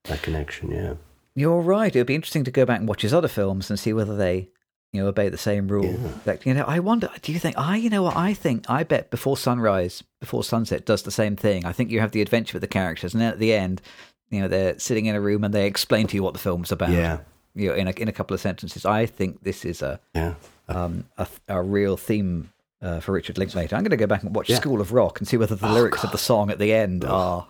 [0.08, 0.70] a connection.
[0.70, 0.94] Yeah,
[1.34, 1.94] You're right.
[1.94, 4.16] It would be interesting to go back and watch his other films and see whether
[4.16, 4.48] they,
[4.92, 5.84] you know, obey the same rule.
[5.84, 6.08] Yeah.
[6.24, 7.10] Like, you know, I wonder.
[7.22, 7.58] Do you think?
[7.58, 8.68] I, you know, what I think.
[8.70, 11.64] I bet before sunrise, before sunset, does the same thing.
[11.66, 13.82] I think you have the adventure with the characters, and then at the end,
[14.30, 16.72] you know, they're sitting in a room and they explain to you what the film's
[16.72, 16.90] about.
[16.90, 17.18] yeah,
[17.54, 18.84] You know, in a in a couple of sentences.
[18.86, 20.34] I think this is a yeah.
[20.68, 22.50] um a, a real theme.
[22.80, 24.54] Uh, for Richard Linklater, I'm going to go back and watch Yeah.
[24.54, 27.04] School of Rock and see whether the Oh, lyrics of the song at the end
[27.04, 27.44] are.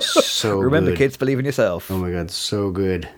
[0.00, 0.98] So Remember, good.
[0.98, 1.88] kids, believe in yourself.
[1.88, 3.08] Oh my god, so good.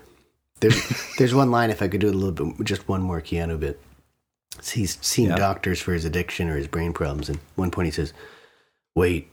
[0.60, 3.20] There's there's one line if I could do it a little bit, just one more
[3.20, 3.80] Keanu bit.
[4.64, 5.36] He's seen Yeah.
[5.36, 8.12] doctors for his addiction or his brain problems, and one point he says,
[8.96, 9.30] "Wait,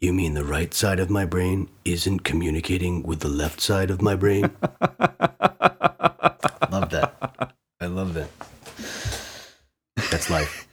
[0.00, 4.02] you mean the right side of my brain isn't communicating with the left side of
[4.02, 4.50] my brain?"
[6.70, 7.54] love that.
[7.80, 8.28] I love that.
[10.10, 10.68] That's life.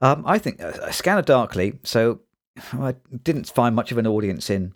[0.00, 1.78] Um, I think uh, Scanner Darkly.
[1.84, 2.20] So
[2.72, 4.74] I didn't find much of an audience in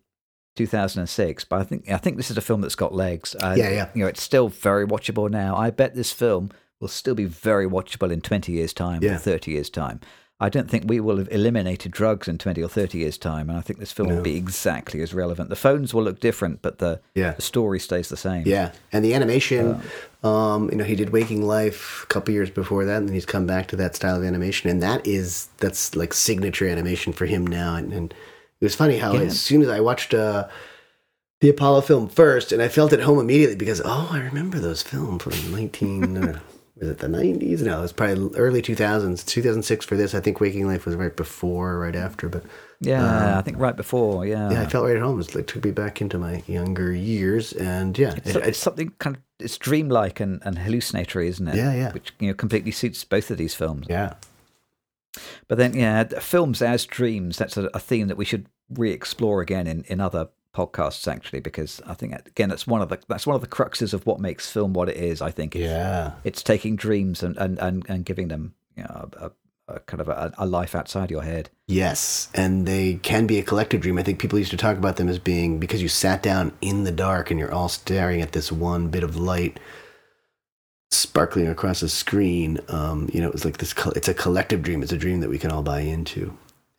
[0.56, 3.34] 2006, but I think I think this is a film that's got legs.
[3.42, 3.88] Uh, Yeah, yeah.
[3.94, 5.56] You know, it's still very watchable now.
[5.56, 6.50] I bet this film
[6.80, 9.14] will still be very watchable in 20 years' time Yeah.
[9.14, 10.00] or 30 years' time.
[10.38, 13.58] I don't think we will have eliminated drugs in 20 or 30 years' time, and
[13.58, 15.48] I think this film will be exactly as relevant.
[15.48, 17.30] The phones will look different, but the, Yeah.
[17.32, 18.42] the story stays the same.
[18.44, 19.80] Yeah, and the animation,
[20.22, 23.24] um, you know, he did Waking Life a couple years before that, and then he's
[23.24, 27.24] come back to that style of animation, and that is that's like signature animation for
[27.24, 27.74] him now.
[27.74, 28.14] And, and
[28.60, 29.20] it was funny how Yeah.
[29.20, 30.48] as soon as I watched uh,
[31.40, 34.82] the Apollo film first, and I felt at home immediately because oh, I remember those
[34.82, 36.40] films from nineteen.
[36.78, 37.62] Was it the nineties?
[37.62, 39.24] No, it was probably early two thousands.
[39.24, 40.14] Two thousand six for this.
[40.14, 42.28] I think Waking Life was right before, or right after.
[42.28, 42.44] But
[42.82, 44.26] Yeah, I think right before.
[44.26, 45.18] Yeah, Um, yeah, I felt right at home.
[45.18, 49.16] It like took me back into my younger years, and yeah, It's, it's something kind
[49.16, 51.54] of it's dreamlike and, and hallucinatory, isn't it?
[51.56, 51.92] Yeah, yeah.
[51.92, 53.86] Which you know completely suits both of these films.
[53.88, 54.12] yeah.
[55.48, 57.36] But then, yeah, films as dreams.
[57.38, 61.80] That's a, a theme that we should re-explore again in, in other podcasts, actually, because
[61.86, 64.50] I think again that's one of the that's one of the cruxes of what makes
[64.50, 65.20] film what it is.
[65.20, 66.12] I think It's- Yeah.
[66.24, 69.32] it's taking dreams and and, and, and giving them you know a, a,
[69.76, 71.50] a kind of a, a life outside your head.
[71.66, 73.98] Yes, and they can be a collective dream.
[73.98, 76.84] I think people used to talk about them as being because you sat down in
[76.84, 79.60] the dark and you're all staring at this one bit of light
[80.90, 82.58] sparkling across a screen.
[82.68, 83.72] Um, you know, it was like this.
[83.72, 84.82] co- It's a collective dream.
[84.82, 86.36] It's a dream that we can all buy into.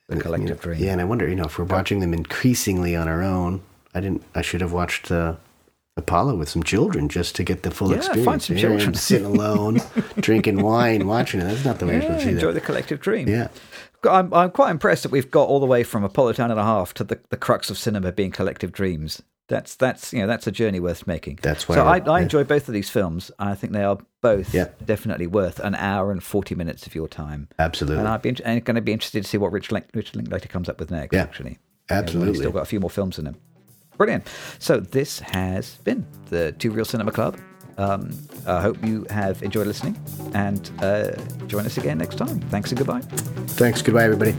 [0.08, 0.84] The And, you collective know, dream.
[0.84, 3.62] Yeah, and I wonder, you know, if we're watching them increasingly on our own.
[3.94, 4.24] I didn't.
[4.36, 5.36] I should have watched uh,
[5.98, 8.26] Apollo with some children just to get the full Yeah, experience.
[8.26, 8.94] find some children.
[8.94, 9.80] sitting alone,
[10.20, 11.46] drinking wine, watching it.
[11.46, 12.54] That's not the way you're supposed to enjoy that.
[12.54, 13.28] the collective dream.
[13.28, 13.48] Yeah.
[14.04, 16.64] I'm, I'm quite impressed that we've got all the way from Apollo 10 and a
[16.64, 19.24] half to the, the crux of cinema being collective dreams.
[19.50, 21.40] That's that's you know that's a journey worth making.
[21.42, 22.24] That's why So I, I- I yeah.
[22.24, 23.32] enjoy both of these films.
[23.40, 24.68] I think they are both Yeah.
[24.86, 27.48] definitely worth an hour and forty minutes of your time.
[27.58, 28.00] Absolutely.
[28.00, 30.50] And I'd be int- going to be interested to see what Rich Link, Richard Linklater
[30.50, 31.14] comes up with next.
[31.14, 31.22] Yeah.
[31.24, 31.58] Actually, You
[31.92, 32.30] know, Absolutely.
[32.34, 33.36] he's still got a few more films in him.
[33.98, 34.28] Brilliant.
[34.60, 37.40] So this has been the Two Real Cinema Club.
[37.78, 38.10] Um,
[38.48, 39.98] I hope you have enjoyed listening,
[40.34, 41.12] and uh,
[41.48, 42.40] join us again next time.
[42.50, 43.02] Thanks and goodbye.
[43.02, 43.82] Thanks.
[43.82, 44.36] Goodbye, everybody.